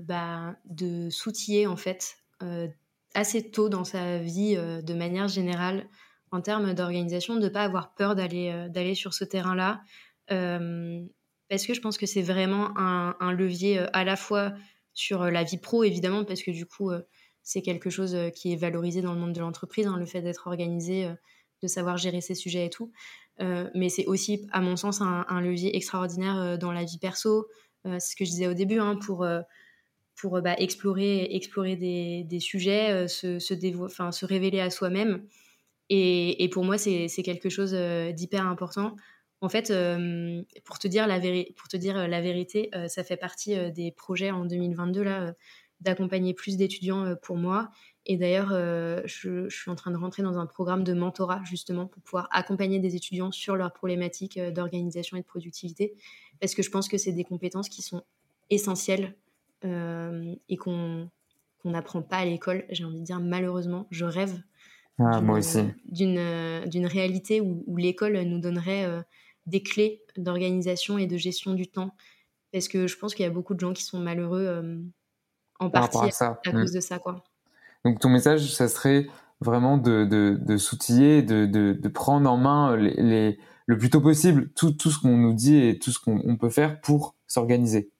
[0.02, 2.16] bah, de s'outiller en fait
[3.14, 5.86] assez tôt dans sa vie de manière générale
[6.32, 9.82] en termes d'organisation, de ne pas avoir peur d'aller sur ce terrain-là,
[10.28, 14.54] parce que je pense que c'est vraiment un levier à la fois
[15.00, 17.00] sur euh, la vie pro, évidemment, parce que du coup, euh,
[17.42, 20.20] c'est quelque chose euh, qui est valorisé dans le monde de l'entreprise, hein, le fait
[20.20, 21.08] d'être organisé,
[21.62, 22.92] de savoir gérer ses sujets et tout.
[23.74, 27.46] mais c'est aussi, à mon sens, un, levier extraordinaire dans la vie perso.
[27.84, 29.26] c'est ce que je disais au début, hein, pour,
[30.16, 35.26] pour bah, explorer, explorer des, des sujets, se, se, révéler à soi-même.
[35.90, 37.74] Et, et, pour moi, c'est quelque chose
[38.14, 38.96] d'hyper important.
[39.42, 41.18] En fait, euh, pour, te dire la
[41.56, 45.34] pour te dire la vérité, euh, ça fait partie euh, des projets en 2022 là
[45.80, 47.70] d'accompagner plus d'étudiants pour moi.
[48.04, 48.50] Et d'ailleurs,
[49.06, 52.78] je, suis en train de rentrer dans un programme de mentorat justement pour pouvoir accompagner
[52.80, 55.94] des étudiants sur leurs problématiques d'organisation et de productivité,
[56.38, 58.02] parce que je pense que c'est des compétences qui sont
[58.50, 59.16] essentielles
[59.64, 61.08] et qu'on
[61.64, 62.66] n'apprend pas à l'école.
[62.68, 64.38] J'ai envie de dire malheureusement, je rêve
[64.98, 65.22] ah,
[65.86, 69.02] d'une réalité où, où l'école nous donnerait
[69.50, 71.94] des clés d'organisation et de gestion du temps.
[72.52, 74.78] Parce que je pense qu'il y a beaucoup de gens qui sont malheureux euh,
[75.58, 76.74] en partie à, cause mm.
[76.74, 76.98] de ça.
[76.98, 77.22] Quoi.
[77.84, 79.06] Donc ton message, ça serait
[79.40, 84.00] vraiment de, de, de s'outiller, de, de, de, prendre en main les, le plus tôt
[84.00, 87.90] possible tout, tout ce qu'on nous dit et tout ce qu'on peut faire pour s'organiser.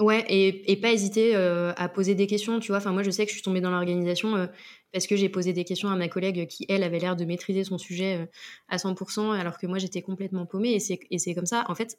[0.00, 2.78] Ouais, et, et, pas hésiter euh, à poser des questions, tu vois.
[2.78, 4.46] Enfin, moi, je sais que je suis tombée dans l'organisation euh,
[4.92, 7.64] parce que j'ai posé des questions à ma collègue qui, elle, avait l'air de maîtriser
[7.64, 8.26] son sujet euh,
[8.68, 10.74] à 100%, alors que moi, j'étais complètement paumée.
[10.74, 11.98] Et c'est comme ça, en fait,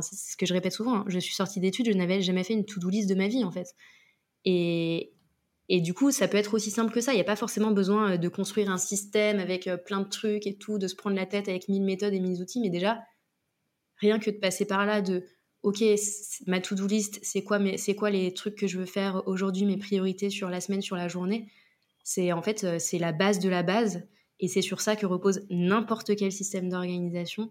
[0.00, 0.96] c'est ce que je répète souvent.
[0.96, 3.44] Hein, je suis sortie d'études, je n'avais jamais fait une to-do list de ma vie,
[3.44, 3.68] en fait.
[4.44, 5.12] Et,
[5.68, 7.12] et du coup, ça peut être aussi simple que ça.
[7.12, 10.56] Il n'y a pas forcément besoin de construire un système avec plein de trucs et
[10.56, 13.00] tout, de se prendre la tête avec mille méthodes et mille outils, mais déjà,
[13.98, 15.24] rien que de passer par là, de
[15.62, 15.82] ok,
[16.46, 19.76] ma to-do list, c'est quoi, c'est quoi les trucs que je veux faire aujourd'hui, mes
[19.76, 21.48] priorités sur la semaine, sur la journée.
[22.08, 24.06] C'est en fait, euh, c'est la base de la base,
[24.38, 27.50] et c'est sur ça que repose n'importe quel système d'organisation.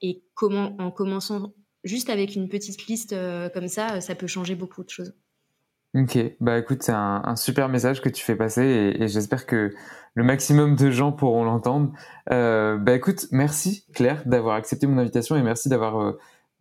[0.00, 1.52] Et comment, en commençant
[1.84, 5.12] juste avec une petite liste euh, comme ça, euh, ça peut changer beaucoup de choses.
[5.94, 9.74] Ok, bah écoute, c'est un, super message que tu fais passer et, j'espère que
[10.14, 11.92] le maximum de gens pourront l'entendre.
[12.26, 16.14] bah écoute, merci Claire d'avoir accepté mon invitation et merci d'avoir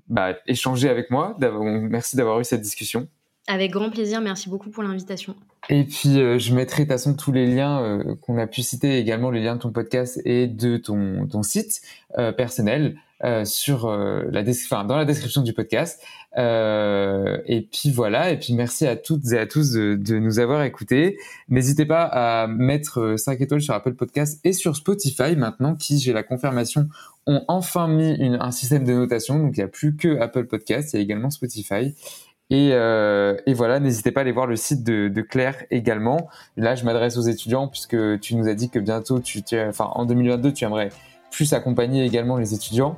[0.07, 1.37] bah, échanger avec moi.
[1.39, 3.07] Merci d'avoir eu cette discussion.
[3.49, 5.35] Avec grand plaisir, merci beaucoup pour l'invitation.
[5.69, 8.61] Et puis, euh, je mettrai de toute façon tous les liens euh, qu'on a pu
[8.61, 11.81] citer, également les liens de ton podcast et de ton, ton site
[12.19, 12.95] euh, personnel
[13.43, 14.43] sur la
[14.85, 16.01] dans la description du podcast.
[16.37, 21.17] et puis voilà, et puis merci à toutes et à tous de, nous avoir écoutés.
[21.49, 26.13] N'hésitez pas à mettre 5 étoiles sur Apple Podcast et sur Spotify maintenant, qui, j'ai
[26.13, 26.87] la confirmation,
[27.27, 29.37] ont enfin mis un système de notation.
[29.37, 31.93] Donc, il n'y a plus que Apple Podcast, il y a également Spotify.
[32.51, 36.29] Et, euh, et, voilà, n'hésitez pas à aller voir le site de, Claire également.
[36.57, 39.21] Là, je m'adresse aux étudiants puisque tu nous as dit que bientôt,
[39.67, 40.89] enfin, en 2022, tu aimerais
[41.31, 42.97] plus accompagner également les étudiants.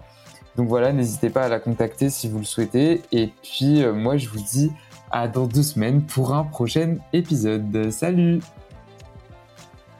[0.55, 3.01] Donc voilà, n'hésitez pas à la contacter si vous le souhaitez.
[3.11, 4.71] Et puis, euh, moi, je vous dis
[5.11, 7.91] à dans deux semaines pour un prochain épisode.
[7.91, 8.39] Salut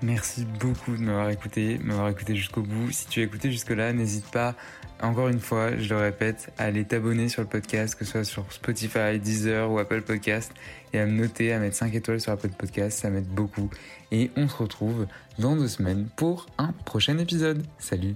[0.04, 2.92] Merci beaucoup de m'avoir écouté, m'avoir écouté jusqu'au bout.
[2.92, 4.56] Si tu as écouté jusque-là, n'hésite pas,
[5.02, 8.24] encore une fois, je le répète, à aller t'abonner sur le podcast, que ce soit
[8.24, 10.54] sur Spotify, Deezer ou Apple Podcast,
[10.94, 13.70] et à me noter, à mettre 5 étoiles sur Apple Podcast, ça m'aide beaucoup.
[14.12, 15.08] Et on se retrouve
[15.40, 17.64] dans deux semaines pour un prochain épisode.
[17.80, 18.16] Salut